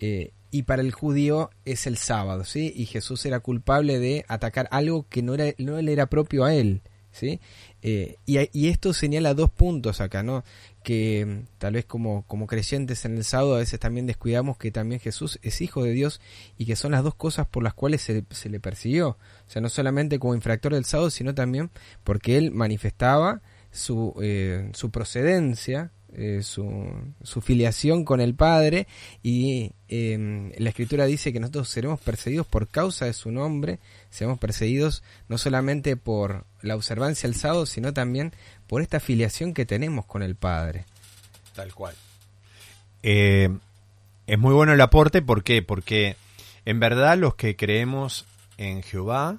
eh, 0.00 0.32
y 0.50 0.62
para 0.62 0.82
el 0.82 0.92
judío 0.92 1.50
es 1.64 1.86
el 1.86 1.96
sábado, 1.96 2.44
¿sí? 2.44 2.72
Y 2.74 2.86
Jesús 2.86 3.24
era 3.26 3.40
culpable 3.40 3.98
de 3.98 4.24
atacar 4.28 4.66
algo 4.72 5.06
que 5.08 5.22
no, 5.22 5.34
era, 5.34 5.54
no 5.58 5.80
le 5.80 5.92
era 5.92 6.06
propio 6.06 6.44
a 6.44 6.54
él, 6.54 6.82
¿sí? 7.12 7.40
Eh, 7.82 8.16
y, 8.26 8.38
y 8.52 8.68
esto 8.68 8.92
señala 8.92 9.34
dos 9.34 9.50
puntos 9.50 10.00
acá, 10.00 10.22
¿no? 10.22 10.44
Que 10.82 11.26
mm, 11.26 11.58
tal 11.58 11.74
vez 11.74 11.84
como, 11.84 12.24
como 12.26 12.46
creyentes 12.46 13.04
en 13.04 13.16
el 13.16 13.24
sábado 13.24 13.56
a 13.56 13.58
veces 13.58 13.80
también 13.80 14.06
descuidamos 14.06 14.58
que 14.58 14.70
también 14.70 15.00
Jesús 15.00 15.38
es 15.42 15.60
hijo 15.60 15.82
de 15.82 15.92
Dios 15.92 16.20
y 16.58 16.66
que 16.66 16.76
son 16.76 16.92
las 16.92 17.02
dos 17.02 17.14
cosas 17.14 17.46
por 17.46 17.62
las 17.62 17.74
cuales 17.74 18.02
se, 18.02 18.24
se 18.30 18.48
le 18.48 18.60
persiguió. 18.60 19.10
O 19.10 19.50
sea, 19.50 19.62
no 19.62 19.68
solamente 19.68 20.18
como 20.18 20.34
infractor 20.34 20.74
del 20.74 20.84
sábado, 20.84 21.10
sino 21.10 21.34
también 21.34 21.70
porque 22.04 22.36
él 22.36 22.50
manifestaba 22.50 23.42
su, 23.70 24.14
eh, 24.20 24.70
su 24.74 24.90
procedencia, 24.90 25.92
eh, 26.12 26.42
su, 26.42 27.40
filiación 27.40 28.04
con 28.04 28.20
el 28.20 28.34
Padre 28.34 28.88
y 29.22 29.72
eh, 29.88 30.52
la 30.58 30.70
Escritura 30.70 31.06
dice 31.06 31.32
que 31.32 31.38
nosotros 31.38 31.68
seremos 31.68 32.00
perseguidos 32.00 32.46
por 32.46 32.66
causa 32.66 33.04
de 33.04 33.12
su 33.12 33.30
nombre, 33.30 33.78
seremos 34.10 34.38
perseguidos 34.38 35.04
no 35.28 35.38
solamente 35.38 35.96
por 35.96 36.46
la 36.62 36.74
observancia 36.74 37.28
del 37.28 37.38
sábado, 37.38 37.64
sino 37.64 37.92
también 37.92 38.32
por 38.66 38.82
esta 38.82 38.98
filiación 38.98 39.54
que 39.54 39.66
tenemos 39.66 40.04
con 40.04 40.22
el 40.22 40.34
Padre. 40.34 40.84
Tal 41.54 41.72
cual. 41.74 41.94
Eh, 43.04 43.48
es 44.26 44.38
muy 44.38 44.52
bueno 44.52 44.72
el 44.72 44.80
aporte, 44.80 45.22
¿por 45.22 45.44
qué? 45.44 45.62
Porque 45.62 46.16
en 46.64 46.80
verdad 46.80 47.18
los 47.18 47.36
que 47.36 47.54
creemos 47.54 48.26
en 48.58 48.82
Jehová, 48.82 49.38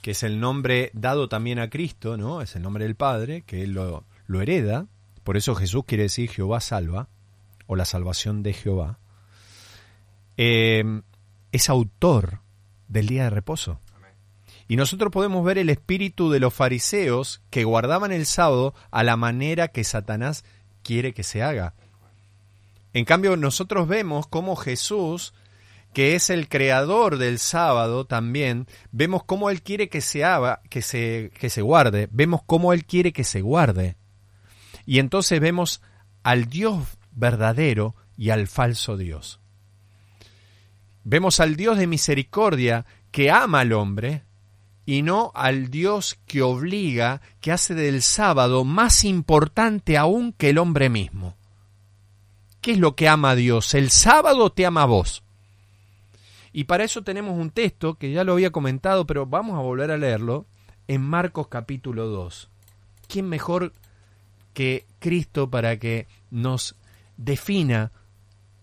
que 0.00 0.12
es 0.12 0.22
el 0.22 0.38
nombre 0.38 0.90
dado 0.92 1.28
también 1.28 1.58
a 1.58 1.70
Cristo, 1.70 2.16
¿no? 2.16 2.40
Es 2.40 2.54
el 2.54 2.62
nombre 2.62 2.84
del 2.84 2.94
Padre, 2.94 3.42
que 3.42 3.62
Él 3.64 3.72
lo 3.72 4.40
hereda. 4.40 4.86
Por 5.26 5.36
eso 5.36 5.56
Jesús 5.56 5.82
quiere 5.88 6.04
decir 6.04 6.30
Jehová 6.30 6.60
salva, 6.60 7.08
o 7.66 7.74
la 7.74 7.84
salvación 7.84 8.44
de 8.44 8.52
Jehová. 8.52 9.00
Eh, 10.36 11.02
es 11.50 11.68
autor 11.68 12.42
del 12.86 13.08
día 13.08 13.24
de 13.24 13.30
reposo. 13.30 13.80
Y 14.68 14.76
nosotros 14.76 15.10
podemos 15.10 15.44
ver 15.44 15.58
el 15.58 15.68
espíritu 15.68 16.30
de 16.30 16.38
los 16.38 16.54
fariseos 16.54 17.42
que 17.50 17.64
guardaban 17.64 18.12
el 18.12 18.24
sábado 18.24 18.72
a 18.92 19.02
la 19.02 19.16
manera 19.16 19.66
que 19.66 19.82
Satanás 19.82 20.44
quiere 20.84 21.12
que 21.12 21.24
se 21.24 21.42
haga. 21.42 21.74
En 22.92 23.04
cambio, 23.04 23.36
nosotros 23.36 23.88
vemos 23.88 24.28
cómo 24.28 24.54
Jesús, 24.54 25.34
que 25.92 26.14
es 26.14 26.30
el 26.30 26.48
creador 26.48 27.18
del 27.18 27.40
sábado 27.40 28.06
también, 28.06 28.68
vemos 28.92 29.24
cómo 29.24 29.50
Él 29.50 29.60
quiere 29.62 29.88
que 29.88 30.02
se 30.02 30.22
haga, 30.22 30.62
que 30.70 30.82
se, 30.82 31.32
que 31.36 31.50
se 31.50 31.62
guarde, 31.62 32.06
vemos 32.12 32.42
cómo 32.46 32.72
Él 32.72 32.84
quiere 32.84 33.12
que 33.12 33.24
se 33.24 33.40
guarde. 33.40 33.96
Y 34.86 35.00
entonces 35.00 35.40
vemos 35.40 35.82
al 36.22 36.46
Dios 36.46 36.96
verdadero 37.10 37.94
y 38.16 38.30
al 38.30 38.46
falso 38.46 38.96
Dios. 38.96 39.40
Vemos 41.04 41.40
al 41.40 41.56
Dios 41.56 41.76
de 41.78 41.86
misericordia 41.86 42.86
que 43.10 43.30
ama 43.30 43.60
al 43.60 43.72
hombre 43.72 44.22
y 44.86 45.02
no 45.02 45.32
al 45.34 45.68
Dios 45.70 46.18
que 46.26 46.42
obliga, 46.42 47.20
que 47.40 47.52
hace 47.52 47.74
del 47.74 48.02
sábado 48.02 48.64
más 48.64 49.04
importante 49.04 49.98
aún 49.98 50.32
que 50.32 50.50
el 50.50 50.58
hombre 50.58 50.88
mismo. 50.88 51.36
¿Qué 52.60 52.72
es 52.72 52.78
lo 52.78 52.94
que 52.94 53.08
ama 53.08 53.34
Dios? 53.34 53.74
¿El 53.74 53.90
sábado 53.90 54.50
te 54.50 54.66
ama 54.66 54.82
a 54.82 54.86
vos? 54.86 55.22
Y 56.52 56.64
para 56.64 56.84
eso 56.84 57.02
tenemos 57.02 57.38
un 57.38 57.50
texto 57.50 57.94
que 57.94 58.12
ya 58.12 58.24
lo 58.24 58.32
había 58.32 58.50
comentado, 58.50 59.06
pero 59.06 59.26
vamos 59.26 59.56
a 59.56 59.62
volver 59.62 59.90
a 59.90 59.98
leerlo 59.98 60.46
en 60.88 61.02
Marcos 61.02 61.48
capítulo 61.48 62.06
2. 62.06 62.48
¿Quién 63.08 63.28
mejor 63.28 63.72
que 64.56 64.86
Cristo 65.00 65.50
para 65.50 65.78
que 65.78 66.06
nos 66.30 66.76
defina 67.18 67.92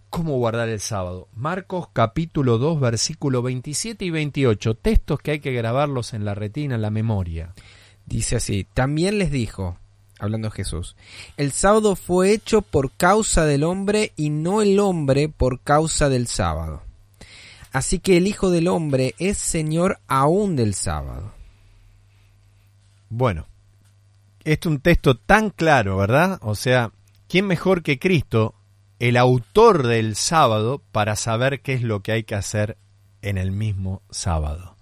cómo 0.09 0.39
guardar 0.39 0.67
el 0.69 0.79
sábado? 0.79 1.27
Marcos 1.35 1.89
capítulo 1.93 2.57
2 2.57 2.79
versículo 2.79 3.43
27 3.43 4.03
y 4.03 4.09
28, 4.09 4.73
textos 4.73 5.19
que 5.19 5.29
hay 5.29 5.39
que 5.39 5.53
grabarlos 5.53 6.15
en 6.15 6.25
la 6.25 6.33
retina, 6.33 6.73
en 6.73 6.81
la 6.81 6.89
memoria. 6.89 7.53
Dice 8.07 8.37
así, 8.37 8.65
también 8.73 9.19
les 9.19 9.29
dijo, 9.29 9.77
hablando 10.17 10.49
Jesús, 10.49 10.95
el 11.37 11.51
sábado 11.51 11.95
fue 11.95 12.33
hecho 12.33 12.63
por 12.63 12.89
causa 12.93 13.45
del 13.45 13.63
hombre 13.63 14.13
y 14.15 14.31
no 14.31 14.63
el 14.63 14.79
hombre 14.79 15.29
por 15.29 15.59
causa 15.59 16.09
del 16.09 16.25
sábado. 16.25 16.81
Así 17.71 17.99
que 17.99 18.17
el 18.17 18.25
Hijo 18.25 18.49
del 18.49 18.67
Hombre 18.67 19.13
es 19.19 19.37
Señor 19.37 19.99
aún 20.07 20.55
del 20.55 20.73
sábado. 20.73 21.33
Bueno, 23.09 23.45
es 24.43 24.65
un 24.65 24.79
texto 24.79 25.17
tan 25.17 25.49
claro, 25.49 25.97
¿verdad? 25.97 26.39
O 26.41 26.55
sea, 26.55 26.91
¿quién 27.27 27.47
mejor 27.47 27.83
que 27.83 27.99
Cristo, 27.99 28.55
el 28.99 29.17
autor 29.17 29.87
del 29.87 30.15
sábado, 30.15 30.81
para 30.91 31.15
saber 31.15 31.61
qué 31.61 31.73
es 31.73 31.81
lo 31.81 32.01
que 32.01 32.11
hay 32.11 32.23
que 32.23 32.35
hacer 32.35 32.77
en 33.21 33.37
el 33.37 33.51
mismo 33.51 34.01
sábado? 34.09 34.77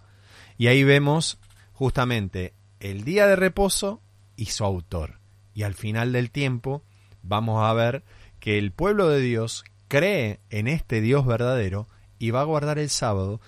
Y 0.57 0.67
ahí 0.67 0.83
vemos 0.83 1.39
justamente 1.73 2.53
el 2.79 3.03
día 3.03 3.27
de 3.27 3.35
reposo 3.35 4.01
y 4.35 4.47
su 4.47 4.63
autor. 4.65 5.19
Y 5.53 5.63
al 5.63 5.73
final 5.73 6.11
del 6.13 6.31
tiempo 6.31 6.83
vamos 7.23 7.63
a 7.63 7.73
ver 7.73 8.03
que 8.39 8.57
el 8.57 8.71
pueblo 8.71 9.09
de 9.09 9.21
Dios 9.21 9.63
cree 9.87 10.39
en 10.49 10.67
este 10.67 11.01
Dios 11.01 11.25
verdadero 11.25 11.87
y 12.17 12.31
va 12.31 12.41
a 12.41 12.45
guardar 12.45 12.79
el 12.79 12.89
sábado 12.89 13.41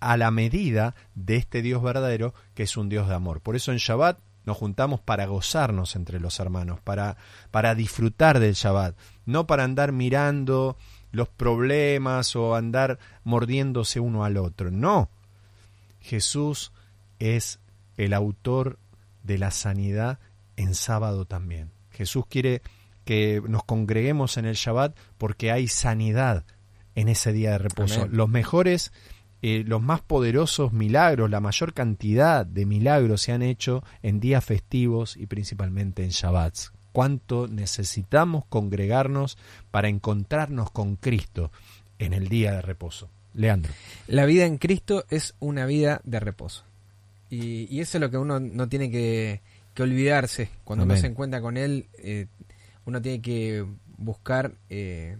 a 0.00 0.16
la 0.16 0.30
medida 0.30 0.94
de 1.14 1.36
este 1.36 1.62
Dios 1.62 1.82
verdadero 1.82 2.34
que 2.54 2.64
es 2.64 2.76
un 2.76 2.88
Dios 2.88 3.08
de 3.08 3.14
amor. 3.14 3.40
Por 3.40 3.56
eso 3.56 3.72
en 3.72 3.78
Shabbat 3.78 4.18
nos 4.48 4.56
juntamos 4.56 5.00
para 5.00 5.26
gozarnos 5.26 5.94
entre 5.94 6.18
los 6.18 6.40
hermanos, 6.40 6.80
para, 6.80 7.16
para 7.52 7.76
disfrutar 7.76 8.40
del 8.40 8.54
Shabbat, 8.54 8.96
no 9.26 9.46
para 9.46 9.62
andar 9.62 9.92
mirando 9.92 10.76
los 11.12 11.28
problemas 11.28 12.34
o 12.34 12.56
andar 12.56 12.98
mordiéndose 13.24 14.00
uno 14.00 14.24
al 14.24 14.38
otro. 14.38 14.70
No. 14.70 15.10
Jesús 16.00 16.72
es 17.18 17.60
el 17.96 18.14
autor 18.14 18.78
de 19.22 19.38
la 19.38 19.50
sanidad 19.50 20.18
en 20.56 20.74
sábado 20.74 21.26
también. 21.26 21.70
Jesús 21.90 22.24
quiere 22.26 22.62
que 23.04 23.42
nos 23.46 23.64
congreguemos 23.64 24.38
en 24.38 24.46
el 24.46 24.54
Shabbat 24.54 24.96
porque 25.18 25.52
hay 25.52 25.68
sanidad 25.68 26.44
en 26.94 27.08
ese 27.08 27.32
día 27.32 27.52
de 27.52 27.58
reposo. 27.58 28.02
Amén. 28.02 28.16
Los 28.16 28.28
mejores, 28.28 28.92
eh, 29.42 29.64
los 29.66 29.82
más 29.82 30.00
poderosos 30.00 30.72
milagros, 30.72 31.30
la 31.30 31.40
mayor 31.40 31.72
cantidad 31.72 32.44
de 32.44 32.66
milagros 32.66 33.22
se 33.22 33.32
han 33.32 33.42
hecho 33.42 33.84
en 34.02 34.20
días 34.20 34.44
festivos 34.44 35.16
y 35.16 35.26
principalmente 35.26 36.02
en 36.02 36.10
Shabbats. 36.10 36.72
Cuánto 36.92 37.46
necesitamos 37.46 38.44
congregarnos 38.48 39.38
para 39.70 39.88
encontrarnos 39.88 40.70
con 40.70 40.96
Cristo 40.96 41.52
en 41.98 42.12
el 42.12 42.28
día 42.28 42.52
de 42.52 42.62
reposo. 42.62 43.08
Leandro. 43.34 43.72
La 44.08 44.24
vida 44.24 44.46
en 44.46 44.58
Cristo 44.58 45.04
es 45.10 45.34
una 45.38 45.66
vida 45.66 46.00
de 46.04 46.18
reposo. 46.18 46.64
Y, 47.30 47.72
y 47.72 47.80
eso 47.80 47.98
es 47.98 48.00
lo 48.00 48.10
que 48.10 48.16
uno 48.16 48.40
no 48.40 48.68
tiene 48.68 48.90
que, 48.90 49.42
que 49.74 49.82
olvidarse. 49.84 50.50
Cuando 50.64 50.84
uno 50.84 50.94
Amén. 50.94 51.00
se 51.00 51.06
encuentra 51.06 51.40
con 51.40 51.56
Él, 51.56 51.86
eh, 51.98 52.26
uno 52.84 53.00
tiene 53.00 53.20
que 53.20 53.64
buscar 53.96 54.54
eh, 54.70 55.18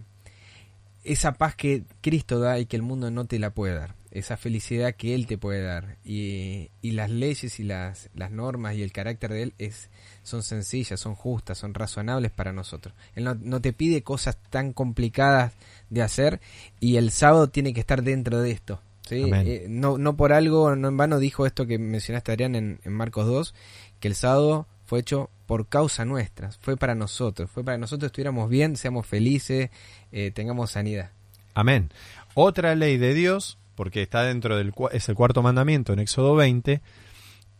esa 1.05 1.33
paz 1.33 1.55
que 1.55 1.83
Cristo 2.01 2.39
da 2.39 2.59
y 2.59 2.65
que 2.65 2.75
el 2.75 2.81
mundo 2.81 3.09
no 3.09 3.25
te 3.25 3.39
la 3.39 3.51
puede 3.51 3.75
dar. 3.75 3.95
Esa 4.11 4.37
felicidad 4.37 4.95
que 4.95 5.15
Él 5.15 5.27
te 5.27 5.37
puede 5.37 5.61
dar. 5.61 5.97
Y, 6.03 6.71
y 6.81 6.91
las 6.91 7.09
leyes 7.09 7.59
y 7.59 7.63
las, 7.63 8.09
las 8.13 8.31
normas 8.31 8.75
y 8.75 8.83
el 8.83 8.91
carácter 8.91 9.31
de 9.31 9.43
Él 9.43 9.53
es, 9.57 9.89
son 10.23 10.43
sencillas, 10.43 10.99
son 10.99 11.15
justas, 11.15 11.57
son 11.57 11.73
razonables 11.73 12.31
para 12.31 12.53
nosotros. 12.53 12.93
Él 13.15 13.23
no, 13.23 13.35
no 13.35 13.61
te 13.61 13.73
pide 13.73 14.03
cosas 14.03 14.37
tan 14.49 14.73
complicadas 14.73 15.53
de 15.89 16.01
hacer 16.01 16.41
y 16.79 16.97
el 16.97 17.11
sábado 17.11 17.49
tiene 17.49 17.73
que 17.73 17.79
estar 17.79 18.03
dentro 18.03 18.41
de 18.41 18.51
esto. 18.51 18.81
¿sí? 19.07 19.29
Eh, 19.33 19.65
no, 19.69 19.97
no 19.97 20.15
por 20.15 20.33
algo, 20.33 20.75
no 20.75 20.87
en 20.87 20.97
vano 20.97 21.19
dijo 21.19 21.45
esto 21.45 21.65
que 21.65 21.77
mencionaste 21.79 22.31
Adrián 22.31 22.55
en, 22.55 22.79
en 22.83 22.93
Marcos 22.93 23.25
2, 23.25 23.53
que 23.99 24.07
el 24.07 24.15
sábado 24.15 24.67
fue 24.85 24.99
hecho 24.99 25.29
por 25.45 25.67
causa 25.67 26.05
nuestra, 26.05 26.51
fue 26.51 26.77
para 26.77 26.95
nosotros, 26.95 27.49
fue 27.49 27.63
para 27.63 27.77
que 27.77 27.81
nosotros 27.81 28.09
estuviéramos 28.09 28.49
bien, 28.49 28.75
seamos 28.75 29.05
felices, 29.05 29.69
eh, 30.11 30.31
tengamos 30.31 30.71
sanidad. 30.71 31.11
Amén. 31.53 31.89
Otra 32.33 32.75
ley 32.75 32.97
de 32.97 33.13
Dios, 33.13 33.57
porque 33.79 34.01
está 34.01 34.23
dentro 34.23 34.57
del 34.57 34.73
es 34.91 35.07
el 35.07 35.15
cuarto 35.15 35.41
mandamiento 35.41 35.93
en 35.93 35.99
Éxodo 35.99 36.35
20, 36.35 36.81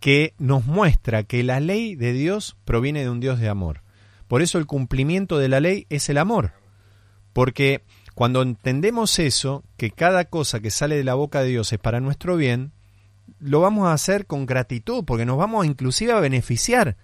que 0.02 0.34
nos 0.38 0.66
muestra 0.66 1.24
que 1.24 1.44
la 1.44 1.62
ley 1.62 1.96
de 1.96 2.12
Dios 2.12 2.58
proviene 2.66 3.04
de 3.04 3.10
un 3.10 3.22
Dios 3.22 3.40
de 3.40 3.48
amor. 3.48 3.84
Por 4.28 4.42
eso 4.42 4.58
el 4.58 4.66
cumplimiento 4.66 5.38
de 5.38 5.48
la 5.48 5.62
ley 5.62 5.88
es 5.88 6.10
el 6.10 6.18
amor. 6.18 6.52
Porque 7.32 7.86
cuando 8.16 8.42
entendemos 8.42 9.18
eso, 9.18 9.64
que 9.78 9.92
cada 9.92 10.26
cosa 10.26 10.60
que 10.60 10.72
sale 10.72 10.98
de 10.98 11.06
la 11.06 11.14
boca 11.14 11.42
de 11.42 11.52
Dios 11.52 11.72
es 11.72 11.80
para 11.80 12.02
nuestro 12.02 12.36
bien, 12.36 12.74
lo 13.40 13.62
vamos 13.62 13.88
a 13.88 13.94
hacer 13.94 14.26
con 14.26 14.46
gratitud, 14.46 15.06
porque 15.06 15.26
nos 15.26 15.38
vamos 15.38 15.66
inclusive 15.66 16.12
a 16.12 16.20
beneficiar. 16.20 16.98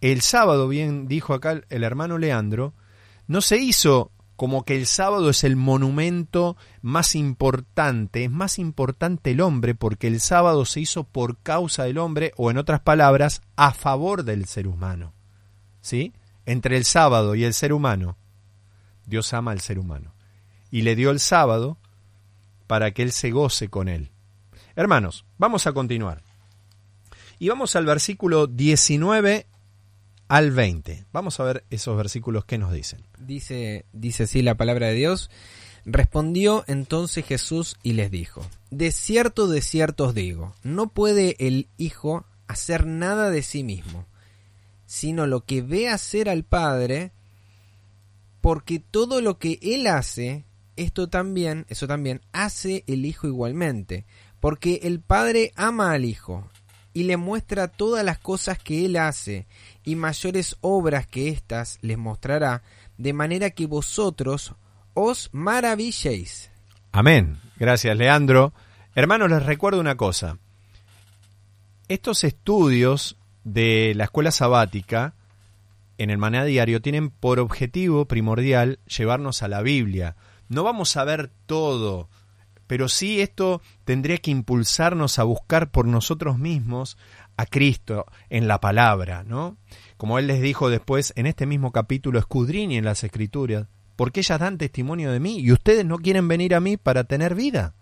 El 0.00 0.22
sábado, 0.22 0.66
bien 0.66 1.06
dijo 1.06 1.34
acá 1.34 1.60
el 1.68 1.84
hermano 1.84 2.18
Leandro, 2.18 2.74
no 3.28 3.42
se 3.42 3.58
hizo 3.58 4.10
como 4.38 4.64
que 4.64 4.76
el 4.76 4.86
sábado 4.86 5.30
es 5.30 5.42
el 5.42 5.56
monumento 5.56 6.56
más 6.80 7.16
importante, 7.16 8.22
es 8.22 8.30
más 8.30 8.60
importante 8.60 9.32
el 9.32 9.40
hombre 9.40 9.74
porque 9.74 10.06
el 10.06 10.20
sábado 10.20 10.64
se 10.64 10.78
hizo 10.78 11.02
por 11.02 11.38
causa 11.38 11.82
del 11.82 11.98
hombre 11.98 12.32
o 12.36 12.48
en 12.52 12.56
otras 12.56 12.78
palabras, 12.78 13.42
a 13.56 13.72
favor 13.72 14.22
del 14.22 14.44
ser 14.46 14.68
humano. 14.68 15.12
¿Sí? 15.80 16.12
Entre 16.46 16.76
el 16.76 16.84
sábado 16.84 17.34
y 17.34 17.42
el 17.42 17.52
ser 17.52 17.72
humano, 17.72 18.16
Dios 19.06 19.34
ama 19.34 19.50
al 19.50 19.60
ser 19.60 19.76
humano 19.76 20.14
y 20.70 20.82
le 20.82 20.94
dio 20.94 21.10
el 21.10 21.18
sábado 21.18 21.76
para 22.68 22.92
que 22.92 23.02
él 23.02 23.10
se 23.10 23.32
goce 23.32 23.68
con 23.68 23.88
él. 23.88 24.12
Hermanos, 24.76 25.24
vamos 25.38 25.66
a 25.66 25.72
continuar. 25.72 26.22
Y 27.40 27.48
vamos 27.48 27.74
al 27.74 27.86
versículo 27.86 28.46
19 28.46 29.48
al 30.28 30.50
20. 30.50 31.06
Vamos 31.12 31.40
a 31.40 31.44
ver 31.44 31.64
esos 31.70 31.96
versículos 31.96 32.44
que 32.44 32.58
nos 32.58 32.72
dicen. 32.72 33.02
Dice, 33.18 33.86
dice 33.92 34.24
así 34.24 34.42
la 34.42 34.56
palabra 34.56 34.88
de 34.88 34.94
Dios. 34.94 35.30
Respondió 35.84 36.64
entonces 36.66 37.24
Jesús 37.24 37.76
y 37.82 37.94
les 37.94 38.10
dijo, 38.10 38.46
De 38.70 38.92
cierto, 38.92 39.48
de 39.48 39.62
cierto 39.62 40.04
os 40.04 40.14
digo, 40.14 40.54
no 40.62 40.88
puede 40.88 41.34
el 41.38 41.68
Hijo 41.78 42.26
hacer 42.46 42.86
nada 42.86 43.30
de 43.30 43.42
sí 43.42 43.64
mismo, 43.64 44.06
sino 44.86 45.26
lo 45.26 45.44
que 45.44 45.62
ve 45.62 45.88
hacer 45.88 46.28
al 46.28 46.44
Padre, 46.44 47.12
porque 48.42 48.80
todo 48.80 49.22
lo 49.22 49.38
que 49.38 49.58
Él 49.62 49.86
hace, 49.86 50.44
esto 50.76 51.08
también, 51.08 51.64
eso 51.68 51.86
también, 51.86 52.20
hace 52.32 52.84
el 52.86 53.06
Hijo 53.06 53.26
igualmente, 53.26 54.04
porque 54.40 54.80
el 54.82 55.00
Padre 55.00 55.52
ama 55.56 55.92
al 55.92 56.04
Hijo 56.04 56.50
y 56.98 57.04
le 57.04 57.16
muestra 57.16 57.68
todas 57.68 58.04
las 58.04 58.18
cosas 58.18 58.58
que 58.58 58.84
Él 58.84 58.96
hace, 58.96 59.46
y 59.84 59.94
mayores 59.94 60.56
obras 60.62 61.06
que 61.06 61.28
éstas 61.28 61.78
les 61.80 61.96
mostrará, 61.96 62.64
de 62.96 63.12
manera 63.12 63.50
que 63.50 63.66
vosotros 63.66 64.54
os 64.94 65.30
maravilléis. 65.30 66.50
Amén. 66.90 67.38
Gracias, 67.56 67.96
Leandro. 67.96 68.52
Hermanos, 68.96 69.30
les 69.30 69.46
recuerdo 69.46 69.78
una 69.78 69.96
cosa. 69.96 70.38
Estos 71.86 72.24
estudios 72.24 73.16
de 73.44 73.92
la 73.94 74.02
escuela 74.02 74.32
sabática 74.32 75.14
en 75.98 76.10
el 76.10 76.18
maná 76.18 76.42
diario 76.42 76.82
tienen 76.82 77.10
por 77.10 77.38
objetivo 77.38 78.06
primordial 78.06 78.80
llevarnos 78.86 79.44
a 79.44 79.48
la 79.48 79.62
Biblia. 79.62 80.16
No 80.48 80.64
vamos 80.64 80.96
a 80.96 81.04
ver 81.04 81.30
todo, 81.46 82.08
pero 82.68 82.88
sí 82.88 83.20
esto 83.20 83.60
tendría 83.84 84.18
que 84.18 84.30
impulsarnos 84.30 85.18
a 85.18 85.24
buscar 85.24 85.72
por 85.72 85.86
nosotros 85.86 86.38
mismos 86.38 86.96
a 87.36 87.46
Cristo 87.46 88.06
en 88.30 88.46
la 88.46 88.60
palabra, 88.60 89.24
¿no? 89.24 89.56
Como 89.96 90.18
él 90.20 90.28
les 90.28 90.40
dijo 90.40 90.70
después 90.70 91.12
en 91.16 91.26
este 91.26 91.46
mismo 91.46 91.72
capítulo, 91.72 92.24
en 92.44 92.84
las 92.84 93.02
escrituras, 93.02 93.66
porque 93.96 94.20
ellas 94.20 94.38
dan 94.38 94.58
testimonio 94.58 95.10
de 95.10 95.18
mí 95.18 95.40
y 95.40 95.50
ustedes 95.50 95.84
no 95.84 95.98
quieren 95.98 96.28
venir 96.28 96.54
a 96.54 96.60
mí 96.60 96.76
para 96.76 97.04
tener 97.04 97.34
vida. 97.34 97.74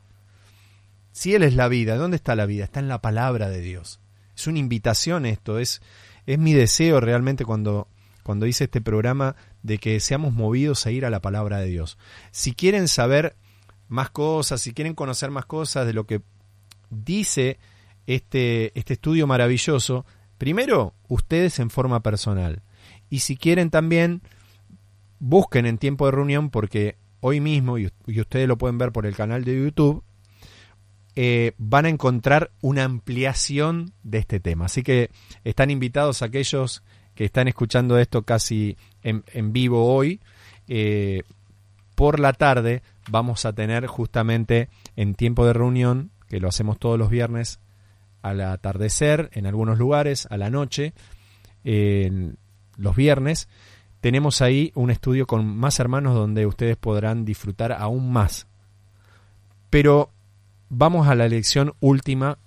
Si 1.13 1.35
Él 1.35 1.43
es 1.43 1.55
la 1.55 1.69
vida, 1.69 1.97
¿dónde 1.97 2.17
está 2.17 2.35
la 2.35 2.47
vida? 2.47 2.65
Está 2.65 2.81
en 2.81 2.89
la 2.89 3.03
palabra 3.03 3.49
de 3.51 3.61
Dios. 3.61 4.01
Es 4.35 4.47
una 4.47 4.59
invitación 4.59 5.27
esto, 5.27 5.59
es, 5.59 5.83
es 6.27 6.39
mi 6.39 6.53
deseo 6.53 7.01
realmente 7.01 7.45
cuando, 7.45 7.89
cuando 8.23 8.47
hice 8.47 8.65
este 8.65 8.81
programa 8.81 9.35
de 9.63 9.79
que 9.79 9.99
seamos 10.01 10.33
movidos 10.33 10.87
a 10.87 10.91
ir 10.91 11.07
a 11.07 11.11
la 11.11 11.21
palabra 11.21 11.59
de 11.59 11.67
Dios. 11.67 11.99
Si 12.31 12.53
quieren 12.53 12.87
saber 12.87 13.37
más 13.89 14.11
cosas, 14.11 14.61
si 14.61 14.73
quieren 14.73 14.95
conocer 14.95 15.31
más 15.31 15.47
cosas 15.47 15.87
de 15.87 15.93
lo 15.93 16.07
que 16.07 16.23
dice 16.91 17.59
este, 18.07 18.79
este 18.79 18.95
estudio 18.95 19.27
maravilloso, 19.27 20.07
primero 20.39 20.95
ustedes 21.09 21.59
en 21.59 21.71
forma 21.71 22.01
personal. 22.01 22.63
Y 23.11 23.21
si 23.21 23.37
quieren 23.37 23.71
también, 23.71 24.23
busquen 25.19 25.67
en 25.67 25.79
tiempo 25.79 26.07
de 26.07 26.13
reunión 26.13 26.51
porque 26.51 26.97
hoy 27.21 27.41
mismo, 27.41 27.79
y, 27.79 27.91
ustedes 28.07 28.49
lo 28.49 28.59
pueden 28.59 28.79
ver 28.79 28.93
por 28.93 29.07
el 29.07 29.17
canal 29.17 29.45
de 29.45 29.57
YouTube, 29.57 30.03
eh, 31.15 31.53
van 31.57 31.87
a 31.87 31.89
encontrar 31.89 32.51
una 32.61 32.85
ampliación 32.85 33.93
de 34.03 34.19
este 34.19 34.39
tema. 34.39 34.67
Así 34.67 34.83
que 34.83 35.11
están 35.45 35.71
invitados 35.71 36.23
aquellos 36.23 36.83
que 37.15 37.25
están 37.25 37.49
escuchando 37.49 37.99
esto 37.99 38.23
casi 38.23 38.77
en, 39.03 39.25
en 39.33 39.53
vivo 39.53 39.93
hoy. 39.93 40.21
Eh, 40.69 41.23
por 41.97 42.21
la 42.21 42.33
tarde 42.33 42.83
vamos 43.11 43.45
a 43.45 43.53
tener 43.53 43.87
justamente 43.87 44.69
en 44.95 45.15
tiempo 45.15 45.45
de 45.45 45.55
reunión, 45.55 46.11
que 46.29 46.39
lo 46.39 46.49
hacemos 46.49 46.79
todos 46.79 46.99
los 46.99 47.11
viernes 47.11 47.59
al 48.23 48.41
atardecer, 48.43 49.31
en 49.33 49.47
algunos 49.47 49.79
lugares, 49.79 50.29
a 50.31 50.37
la 50.37 50.51
noche, 50.51 50.93
en 51.65 52.37
los 52.77 52.95
viernes. 52.95 53.49
Tenemos 54.01 54.43
ahí 54.43 54.73
un 54.75 54.91
estudio 54.91 55.27
con 55.27 55.47
más 55.57 55.81
hermanos 55.81 56.15
donde 56.15 56.47
ustedes 56.47 56.77
podrán 56.77 57.25
disfrutar 57.25 57.73
aún 57.73 58.13
más. 58.13 58.47
Pero 59.71 60.11
vamos 60.69 61.09
a 61.09 61.15
la 61.15 61.29
lección 61.29 61.75
última 61.81 62.39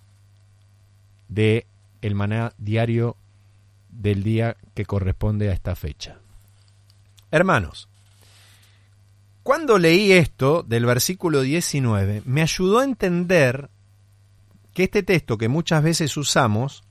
de 1.28 1.66
el 2.02 2.16
maná 2.16 2.54
diario 2.58 3.16
del 3.90 4.24
día 4.24 4.58
que 4.74 4.86
corresponde 4.86 5.50
a 5.50 5.54
esta 5.54 5.76
fecha. 5.76 6.20
Hermanos, 7.32 7.90
cuando 9.44 9.78
leí 9.78 10.12
esto 10.12 10.64
del 10.64 10.86
versículo 10.86 11.42
19, 11.42 12.24
me 12.26 12.42
ayudó 12.42 12.80
a 12.80 12.84
entender 12.84 13.70
que 14.74 14.84
este 14.84 15.04
texto 15.04 15.38
que 15.38 15.48
muchas 15.48 15.84
veces 15.84 16.16
usamos 16.18 16.84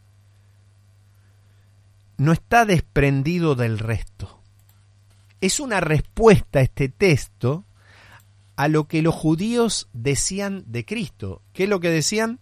no 2.17 2.33
está 2.33 2.65
desprendido 2.65 3.55
del 3.55 3.79
resto. 3.79 4.43
Es 5.41 5.61
una 5.61 5.81
respuesta 5.81 6.61
este 6.61 6.89
texto 6.89 7.65
a 8.57 8.67
lo 8.67 8.89
que 8.89 9.03
los 9.03 9.15
judíos 9.15 9.89
decían 9.93 10.65
de 10.67 10.85
Cristo. 10.85 11.43
¿Qué 11.53 11.65
es 11.65 11.69
lo 11.71 11.79
que 11.79 11.91
decían? 11.91 12.41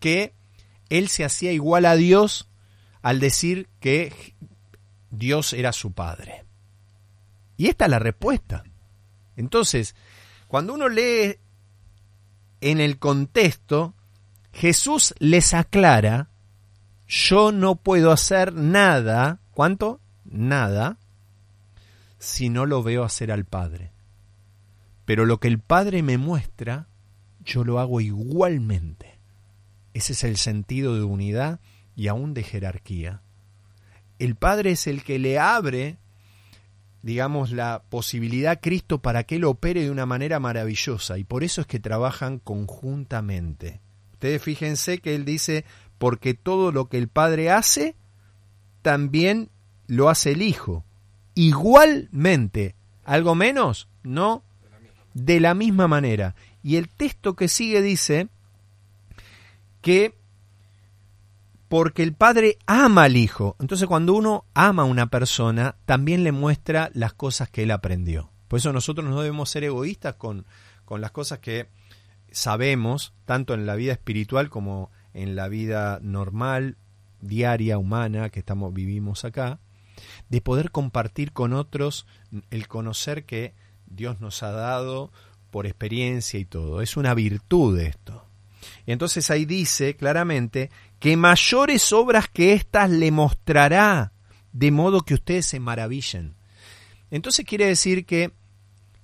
Que 0.00 0.34
él 0.88 1.08
se 1.08 1.24
hacía 1.24 1.52
igual 1.52 1.86
a 1.86 1.94
Dios 1.94 2.48
al 3.00 3.20
decir 3.20 3.68
que 3.78 4.34
Dios 5.10 5.52
era 5.52 5.72
su 5.72 5.92
padre. 5.92 6.44
Y 7.56 7.68
esta 7.68 7.84
es 7.84 7.90
la 7.92 8.00
respuesta. 8.00 8.64
Entonces, 9.36 9.94
cuando 10.48 10.74
uno 10.74 10.88
lee 10.88 11.38
en 12.60 12.80
el 12.80 12.98
contexto, 12.98 13.94
Jesús 14.52 15.14
les 15.18 15.54
aclara, 15.54 16.28
yo 17.08 17.52
no 17.52 17.76
puedo 17.76 18.12
hacer 18.12 18.54
nada, 18.54 19.40
¿cuánto? 19.52 20.00
Nada, 20.24 20.98
si 22.18 22.48
no 22.48 22.66
lo 22.66 22.82
veo 22.82 23.04
hacer 23.04 23.32
al 23.32 23.44
Padre. 23.44 23.90
Pero 25.04 25.26
lo 25.26 25.40
que 25.40 25.48
el 25.48 25.58
Padre 25.58 26.02
me 26.02 26.18
muestra, 26.18 26.86
yo 27.40 27.64
lo 27.64 27.80
hago 27.80 28.00
igualmente. 28.00 29.18
Ese 29.94 30.12
es 30.12 30.24
el 30.24 30.36
sentido 30.36 30.94
de 30.94 31.02
unidad 31.02 31.60
y 31.96 32.08
aún 32.08 32.34
de 32.34 32.44
jerarquía. 32.44 33.22
El 34.18 34.36
Padre 34.36 34.72
es 34.72 34.86
el 34.86 35.02
que 35.02 35.18
le 35.18 35.38
abre, 35.38 35.98
digamos, 37.02 37.50
la 37.50 37.82
posibilidad 37.88 38.60
Cristo 38.60 38.98
para 38.98 39.24
que 39.24 39.36
Él 39.36 39.44
opere 39.44 39.82
de 39.82 39.90
una 39.90 40.06
manera 40.06 40.40
maravillosa 40.40 41.18
y 41.18 41.24
por 41.24 41.44
eso 41.44 41.60
es 41.60 41.66
que 41.66 41.80
trabajan 41.80 42.38
conjuntamente. 42.38 43.80
Ustedes 44.12 44.40
fíjense 44.40 44.98
que 44.98 45.14
Él 45.14 45.24
dice, 45.24 45.64
porque 45.98 46.34
todo 46.34 46.70
lo 46.72 46.88
que 46.88 46.98
el 46.98 47.08
Padre 47.08 47.50
hace, 47.50 47.96
también 48.82 49.50
lo 49.86 50.08
hace 50.08 50.32
el 50.32 50.42
Hijo. 50.42 50.84
Igualmente. 51.34 52.76
¿Algo 53.04 53.34
menos? 53.34 53.88
No. 54.02 54.44
de 55.14 55.40
la 55.40 55.54
misma 55.54 55.88
manera. 55.88 56.34
Y 56.62 56.76
el 56.76 56.88
texto 56.88 57.34
que 57.34 57.48
sigue 57.48 57.82
dice 57.82 58.28
que 59.82 60.14
porque 61.72 62.02
el 62.02 62.12
padre 62.12 62.58
ama 62.66 63.04
al 63.04 63.16
hijo. 63.16 63.56
Entonces 63.58 63.88
cuando 63.88 64.12
uno 64.12 64.44
ama 64.52 64.82
a 64.82 64.84
una 64.84 65.06
persona, 65.06 65.76
también 65.86 66.22
le 66.22 66.30
muestra 66.30 66.90
las 66.92 67.14
cosas 67.14 67.48
que 67.48 67.62
él 67.62 67.70
aprendió. 67.70 68.30
Por 68.46 68.58
eso 68.58 68.74
nosotros 68.74 69.08
no 69.08 69.22
debemos 69.22 69.48
ser 69.48 69.64
egoístas 69.64 70.16
con, 70.16 70.44
con 70.84 71.00
las 71.00 71.12
cosas 71.12 71.38
que 71.38 71.70
sabemos, 72.30 73.14
tanto 73.24 73.54
en 73.54 73.64
la 73.64 73.74
vida 73.74 73.92
espiritual 73.92 74.50
como 74.50 74.90
en 75.14 75.34
la 75.34 75.48
vida 75.48 75.98
normal, 76.02 76.76
diaria, 77.22 77.78
humana, 77.78 78.28
que 78.28 78.40
estamos, 78.40 78.74
vivimos 78.74 79.24
acá, 79.24 79.58
de 80.28 80.42
poder 80.42 80.72
compartir 80.72 81.32
con 81.32 81.54
otros 81.54 82.06
el 82.50 82.68
conocer 82.68 83.24
que 83.24 83.54
Dios 83.86 84.20
nos 84.20 84.42
ha 84.42 84.50
dado 84.50 85.10
por 85.50 85.64
experiencia 85.64 86.38
y 86.38 86.44
todo. 86.44 86.82
Es 86.82 86.98
una 86.98 87.14
virtud 87.14 87.80
esto. 87.80 88.26
Y 88.86 88.92
entonces 88.92 89.30
ahí 89.30 89.46
dice 89.46 89.96
claramente 89.96 90.70
que 91.02 91.16
mayores 91.16 91.92
obras 91.92 92.28
que 92.28 92.52
éstas 92.52 92.88
le 92.88 93.10
mostrará, 93.10 94.12
de 94.52 94.70
modo 94.70 95.00
que 95.00 95.14
ustedes 95.14 95.46
se 95.46 95.58
maravillen. 95.58 96.36
Entonces 97.10 97.44
quiere 97.44 97.66
decir 97.66 98.06
que 98.06 98.30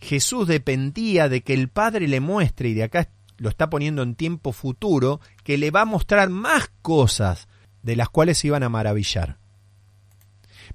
Jesús 0.01 0.47
dependía 0.47 1.29
de 1.29 1.41
que 1.43 1.55
el 1.55 1.69
Padre 1.69 2.07
le 2.07 2.21
muestre, 2.21 2.69
y 2.69 2.75
de 2.75 2.85
acá 2.85 3.09
lo 3.37 3.49
está 3.49 3.69
poniendo 3.69 4.05
en 4.05 4.15
tiempo 4.15 4.53
futuro, 4.53 5.21
que 5.43 5.59
le 5.59 5.73
va 5.73 5.81
a 5.81 5.87
mostrar 5.87 6.29
más 6.29 6.71
cosas 6.83 7.49
de 7.83 7.97
las 7.97 8.09
cuales 8.09 8.39
se 8.39 8.47
iban 8.47 8.63
a 8.63 8.69
maravillar. 8.69 9.39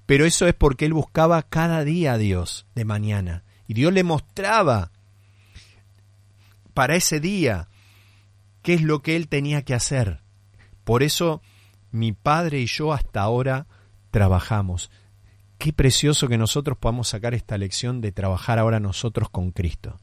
Pero 0.06 0.26
eso 0.26 0.46
es 0.46 0.54
porque 0.54 0.84
él 0.84 0.94
buscaba 0.94 1.42
cada 1.44 1.86
día 1.86 2.12
a 2.12 2.18
Dios 2.18 2.66
de 2.76 2.84
mañana. 2.84 3.46
Y 3.66 3.76
Dios 3.76 3.94
le 3.94 4.04
mostraba 4.04 4.92
para 6.74 6.98
ese 6.98 7.22
día 7.22 7.70
qué 8.62 8.74
es 8.74 8.82
lo 8.82 9.02
que 9.02 9.16
él 9.16 9.30
tenía 9.30 9.62
que 9.62 9.74
hacer. 9.74 10.23
Por 10.84 11.04
eso 11.04 11.42
mi 11.92 12.12
padre 12.12 12.60
y 12.60 12.66
yo 12.66 12.94
hasta 12.94 13.22
ahora 13.22 13.68
trabajamos. 14.12 14.92
Qué 15.58 15.72
precioso 15.72 16.28
que 16.28 16.38
nosotros 16.38 16.78
podamos 16.78 17.08
sacar 17.08 17.34
esta 17.34 17.58
lección 17.58 18.02
de 18.02 18.12
trabajar 18.12 18.60
ahora 18.60 18.80
nosotros 18.80 19.30
con 19.30 19.52
Cristo. 19.52 20.00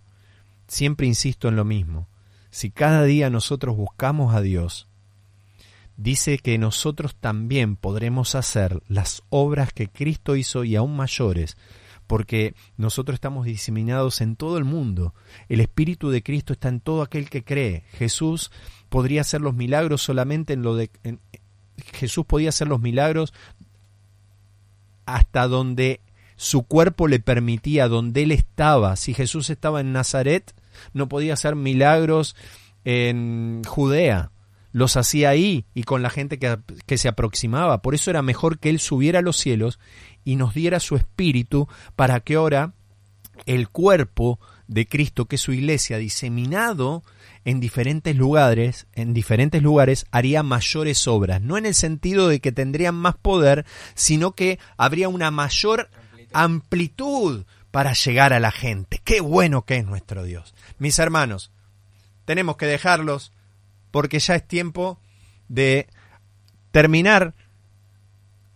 Siempre 0.69 1.07
insisto 1.07 1.49
en 1.49 1.57
lo 1.57 1.65
mismo. 1.65 2.09
Si 2.51 2.71
cada 2.71 3.05
día 3.05 3.29
nosotros 3.31 3.77
buscamos 3.77 4.35
a 4.35 4.41
Dios, 4.41 4.89
dice 5.97 6.39
que 6.39 6.59
nosotros 6.59 7.15
también 7.15 7.77
podremos 7.77 8.35
hacer 8.35 8.83
las 8.89 9.23
obras 9.29 9.73
que 9.73 9.89
Cristo 9.89 10.35
hizo 10.35 10.65
y 10.65 10.77
aún 10.77 10.97
mayores, 10.97 11.57
porque 12.11 12.57
nosotros 12.77 13.15
estamos 13.15 13.47
diseminados 13.47 14.21
en 14.21 14.35
todo 14.35 14.59
el 14.59 14.65
mundo. 14.65 15.15
El 15.49 15.61
Espíritu 15.61 16.11
de 16.11 16.25
Cristo 16.25 16.55
está 16.55 16.69
en 16.69 16.81
todo 16.81 17.03
aquel 17.03 17.31
que 17.31 17.45
cree. 17.45 17.85
Jesús 17.93 18.51
podría 18.89 19.21
hacer 19.21 19.41
los 19.41 19.55
milagros 19.55 20.03
solamente 20.03 20.55
en 20.55 20.63
lo 20.63 20.75
de... 20.75 20.91
Jesús 21.93 22.27
podía 22.27 22.49
hacer 22.49 22.67
los 22.67 22.81
milagros 22.81 23.33
hasta 25.07 25.47
donde 25.47 26.01
su 26.35 26.65
cuerpo 26.65 27.07
le 27.07 27.21
permitía, 27.21 27.87
donde 27.87 28.25
él 28.25 28.33
estaba. 28.33 28.97
Si 28.97 29.15
Jesús 29.15 29.49
estaba 29.49 29.81
en 29.81 29.93
Nazaret, 29.93 30.53
no 30.93 31.09
podía 31.09 31.35
hacer 31.35 31.55
milagros 31.55 32.35
en 32.85 33.63
Judea. 33.65 34.33
Los 34.73 34.97
hacía 34.97 35.31
ahí 35.31 35.65
y 35.75 35.85
con 35.85 36.03
la 36.03 36.11
gente 36.11 36.41
que, 36.41 36.59
que, 36.87 36.99
se 36.99 37.07
aproximaba. 37.07 37.83
Por 37.83 37.95
eso 37.95 38.11
era 38.11 38.23
mejor 38.23 38.59
que 38.59 38.69
él 38.69 38.81
subiera 38.81 39.21
a 39.21 39.23
los 39.23 39.37
cielos 39.37 39.79
y 40.25 40.37
nos 40.37 40.55
diera 40.55 40.81
su 40.81 40.97
espíritu 40.97 41.69
para 41.97 42.21
que 42.21 42.35
ahora 42.35 42.75
el 43.47 43.69
cuerpo 43.69 44.39
de 44.67 44.87
Cristo, 44.87 45.27
que 45.27 45.37
es 45.37 45.43
su 45.43 45.53
iglesia, 45.53 45.99
diseminado 45.99 47.03
en 47.45 47.59
diferentes 47.59 48.15
lugares, 48.15 48.87
en 48.93 49.15
diferentes 49.15 49.63
lugares, 49.63 50.07
haría 50.11 50.43
mayores 50.43 51.09
obras, 51.09 51.41
no 51.41 51.57
en 51.59 51.67
el 51.67 51.75
sentido 51.75 52.29
de 52.29 52.41
que 52.41 52.53
tendrían 52.53 52.95
más 52.95 53.17
poder, 53.17 53.67
sino 53.95 54.33
que 54.33 54.59
habría 54.77 55.09
una 55.09 55.31
mayor 55.31 55.91
amplitud 56.33 57.45
para 57.71 57.93
llegar 57.95 58.33
a 58.33 58.41
la 58.41 58.51
gente. 58.51 59.01
Qué 59.05 59.21
bueno 59.21 59.65
que 59.65 59.77
es 59.77 59.85
nuestro 59.85 60.25
Dios. 60.25 60.55
Mis 60.79 60.99
hermanos, 60.99 61.51
tenemos 62.25 62.57
que 62.57 62.67
dejarlos 62.67 63.33
porque 63.91 64.19
ya 64.19 64.37
es 64.37 64.47
tiempo 64.47 65.01
de 65.49 65.89
terminar 66.71 67.35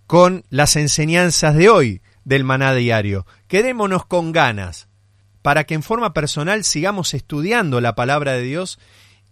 con 0.06 0.44
las 0.50 0.76
enseñanzas 0.76 1.54
de 1.54 1.68
hoy 1.68 2.02
del 2.24 2.44
maná 2.44 2.74
diario. 2.74 3.26
Quedémonos 3.48 4.06
con 4.06 4.32
ganas 4.32 4.88
para 5.42 5.64
que 5.64 5.74
en 5.74 5.82
forma 5.82 6.14
personal 6.14 6.64
sigamos 6.64 7.14
estudiando 7.14 7.80
la 7.80 7.94
palabra 7.94 8.32
de 8.32 8.42
Dios 8.42 8.78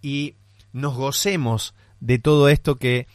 y 0.03 0.37
nos 0.73 0.95
gocemos 0.95 1.75
de 2.01 2.19
todo 2.19 2.49
esto 2.49 2.77
que 2.77 3.07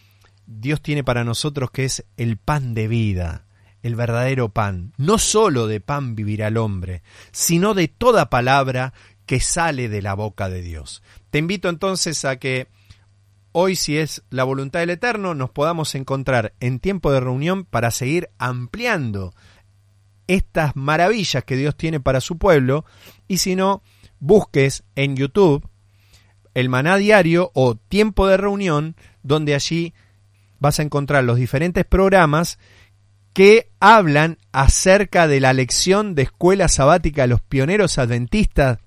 Dios 0.46 0.82
tiene 0.82 1.04
para 1.04 1.24
nosotros, 1.24 1.72
que 1.72 1.86
es 1.86 2.06
el 2.16 2.38
pan 2.38 2.74
de 2.74 2.88
vida, 2.88 3.46
el 3.84 3.96
verdadero 3.96 4.50
pan. 4.50 4.94
No 4.98 5.18
solo 5.18 5.68
de 5.68 5.82
pan 5.82 6.16
vivirá 6.16 6.48
el 6.48 6.58
hombre, 6.58 7.04
sino 7.32 7.74
de 7.74 7.88
toda 7.88 8.30
palabra 8.30 8.94
que 9.26 9.42
sale 9.42 9.90
de 9.90 10.02
la 10.02 10.14
boca 10.14 10.50
de 10.50 10.62
Dios. 10.62 11.04
Te 11.30 11.40
invito 11.40 11.70
entonces 11.70 12.24
a 12.26 12.38
que 12.38 12.68
hoy, 13.60 13.76
si 13.76 13.98
es 13.98 14.22
la 14.30 14.44
voluntad 14.44 14.82
del 14.82 14.92
Eterno, 14.92 15.34
nos 15.34 15.50
podamos 15.50 15.96
encontrar 15.96 16.54
en 16.60 16.80
tiempo 16.80 17.12
de 17.12 17.20
reunión 17.20 17.66
para 17.66 17.90
seguir 17.90 18.30
ampliando 18.38 19.34
estas 20.28 20.76
maravillas 20.76 21.44
que 21.44 21.56
Dios 21.56 21.76
tiene 21.76 22.00
para 22.00 22.22
su 22.22 22.38
pueblo. 22.38 22.86
Y 23.28 23.38
si 23.38 23.56
no, 23.56 23.82
busques 24.20 24.84
en 24.96 25.16
YouTube 25.16 25.68
el 26.54 26.70
maná 26.70 26.98
diario 26.98 27.50
o 27.56 27.74
tiempo 27.74 28.28
de 28.28 28.38
reunión 28.38 28.96
donde 29.24 29.56
allí 29.56 29.96
vas 30.60 30.80
a 30.80 30.84
encontrar 30.84 31.24
los 31.24 31.38
diferentes 31.38 31.84
programas 31.84 32.60
que 33.34 33.72
hablan 33.80 34.38
acerca 34.52 35.28
de 35.28 35.40
la 35.40 35.54
lección 35.54 36.14
de 36.14 36.24
escuela 36.24 36.68
sabática 36.68 37.24
de 37.24 37.30
los 37.30 37.42
pioneros 37.42 37.98
adventistas 37.98 38.78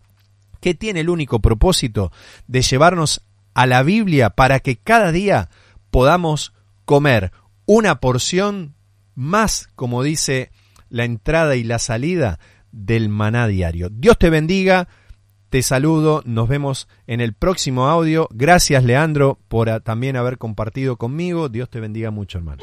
que 0.61 0.75
tiene 0.75 1.01
el 1.01 1.11
único 1.11 1.41
propósito 1.41 2.13
de 2.47 2.63
llevarnos 2.63 3.23
a 3.55 3.67
la 3.67 3.83
Biblia 3.83 4.31
para 4.31 4.61
que 4.61 4.77
cada 4.77 5.13
día 5.13 5.49
podamos 5.91 6.53
comer 6.85 7.33
una 7.67 8.01
porción 8.01 8.75
más, 9.15 9.69
como 9.75 10.03
dice 10.03 10.51
la 10.89 11.05
entrada 11.05 11.57
y 11.57 11.63
la 11.63 11.79
salida 11.79 12.39
del 12.73 13.09
maná 13.09 13.47
diario. 13.47 13.89
Dios 13.91 14.19
te 14.19 14.31
bendiga, 14.31 14.89
te 15.51 15.63
saludo, 15.63 16.23
nos 16.25 16.49
vemos 16.49 16.89
en 17.07 17.21
el 17.21 17.35
próximo 17.35 17.89
audio. 17.89 18.29
Gracias 18.33 18.85
Leandro 18.85 19.39
por 19.49 19.81
también 19.81 20.17
haber 20.17 20.39
compartido 20.39 20.97
conmigo. 20.97 21.49
Dios 21.49 21.69
te 21.71 21.81
bendiga 21.81 22.11
mucho 22.11 22.39
hermano. 22.39 22.63